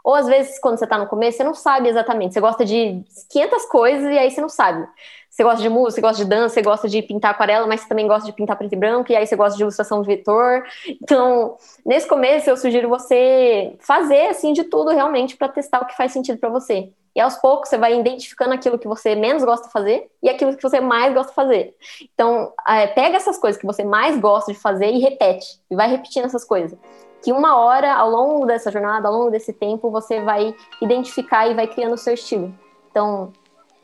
Ou 0.07 0.15
às 0.15 0.29
vezes, 0.29 0.61
quando 0.61 0.79
você 0.79 0.87
tá 0.87 0.97
no 0.97 1.09
começo, 1.09 1.37
você 1.37 1.43
não 1.43 1.53
sabe 1.53 1.89
exatamente. 1.89 2.33
Você 2.33 2.41
gosta 2.41 2.65
de 2.65 3.03
500 3.29 3.67
coisas 3.67 4.09
e 4.09 4.17
aí 4.17 4.31
você 4.31 4.41
não 4.41 4.49
sabe. 4.49 4.87
Você 5.29 5.43
gosta 5.43 5.61
de 5.61 5.69
música, 5.69 5.95
você 5.95 6.01
gosta 6.01 6.23
de 6.23 6.31
dança, 6.31 6.55
você 6.55 6.63
gosta 6.63 6.89
de 6.89 7.03
pintar 7.03 7.33
aquarela, 7.33 7.67
mas 7.67 7.81
você 7.81 7.89
também 7.89 8.07
gosta 8.07 8.25
de 8.25 8.33
pintar 8.33 8.57
preto 8.57 8.73
e 8.73 8.77
branco, 8.77 9.11
e 9.11 9.17
aí 9.17 9.27
você 9.27 9.35
gosta 9.35 9.57
de 9.57 9.65
ilustração 9.65 10.01
de 10.03 10.07
vetor. 10.07 10.63
Então, 11.03 11.57
nesse 11.85 12.07
começo, 12.07 12.49
eu 12.49 12.57
sugiro 12.57 12.89
você 12.89 13.75
fazer 13.81 14.29
assim 14.29 14.53
de 14.53 14.63
tudo 14.63 14.93
realmente 14.93 15.37
para 15.37 15.49
testar 15.49 15.81
o 15.81 15.87
que 15.87 15.97
faz 15.97 16.13
sentido 16.13 16.39
para 16.39 16.51
você. 16.51 16.89
E 17.13 17.21
aos 17.21 17.35
poucos 17.35 17.69
você 17.69 17.77
vai 17.77 17.99
identificando 17.99 18.55
aquilo 18.55 18.79
que 18.79 18.87
você 18.87 19.17
menos 19.17 19.43
gosta 19.43 19.67
de 19.67 19.73
fazer 19.73 20.09
e 20.23 20.29
aquilo 20.29 20.57
que 20.57 20.63
você 20.63 20.79
mais 20.79 21.13
gosta 21.15 21.31
de 21.31 21.35
fazer. 21.35 21.75
Então, 22.15 22.53
é, 22.69 22.87
pega 22.87 23.17
essas 23.17 23.39
coisas 23.39 23.61
que 23.61 23.67
você 23.67 23.83
mais 23.83 24.17
gosta 24.21 24.53
de 24.53 24.59
fazer 24.59 24.93
e 24.93 25.01
repete. 25.01 25.59
E 25.69 25.75
vai 25.75 25.89
repetindo 25.89 26.27
essas 26.27 26.45
coisas. 26.45 26.79
Que 27.27 27.33
uma 27.33 27.57
hora, 27.57 27.93
ao 27.93 28.09
longo 28.09 28.47
dessa 28.47 28.71
jornada, 28.71 29.09
ao 29.09 29.13
longo 29.13 29.33
desse 29.33 29.53
tempo, 29.53 29.91
você 29.91 30.21
vai 30.21 30.55
identificar 30.81 31.49
e 31.49 31.55
vai 31.55 31.67
criando 31.67 31.95
o 31.95 31.97
seu 31.97 32.15
estilo. 32.15 32.55
Então, 32.89 33.33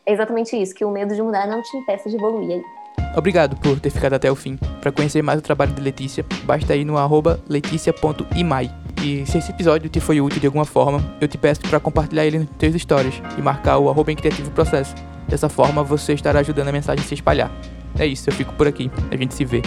é 0.06 0.12
exatamente 0.12 0.54
isso, 0.56 0.72
que 0.72 0.84
o 0.84 0.90
medo 0.92 1.12
de 1.12 1.20
mudar 1.20 1.48
não 1.48 1.60
te 1.60 1.76
impeça 1.76 2.08
de 2.08 2.14
evoluir 2.14 2.52
aí. 2.52 2.62
Obrigado 3.16 3.56
por 3.56 3.80
ter 3.80 3.90
ficado 3.90 4.12
até 4.12 4.30
o 4.30 4.36
fim. 4.36 4.56
Para 4.80 4.92
conhecer 4.92 5.22
mais 5.22 5.40
o 5.40 5.42
trabalho 5.42 5.72
de 5.72 5.82
Letícia, 5.82 6.24
basta 6.44 6.76
ir 6.76 6.84
no 6.84 6.96
arroba 6.96 7.40
leticia.imai. 7.48 8.72
E 9.02 9.26
se 9.26 9.38
esse 9.38 9.50
episódio 9.50 9.90
te 9.90 9.98
foi 9.98 10.20
útil 10.20 10.38
de 10.38 10.46
alguma 10.46 10.64
forma, 10.64 11.02
eu 11.20 11.26
te 11.26 11.36
peço 11.36 11.62
para 11.62 11.80
compartilhar 11.80 12.24
ele 12.24 12.38
nos 12.38 12.50
teus 12.50 12.80
stories 12.80 13.20
e 13.36 13.42
marcar 13.42 13.78
o 13.78 13.90
arroba 13.90 14.12
em 14.12 14.16
criativo 14.16 14.52
processo. 14.52 14.94
Dessa 15.26 15.48
forma, 15.48 15.82
você 15.82 16.12
estará 16.12 16.38
ajudando 16.38 16.68
a 16.68 16.72
mensagem 16.72 17.04
a 17.04 17.08
se 17.08 17.14
espalhar. 17.14 17.50
É 17.98 18.06
isso, 18.06 18.30
eu 18.30 18.34
fico 18.34 18.52
por 18.52 18.68
aqui. 18.68 18.88
A 19.10 19.16
gente 19.16 19.34
se 19.34 19.44
vê. 19.44 19.62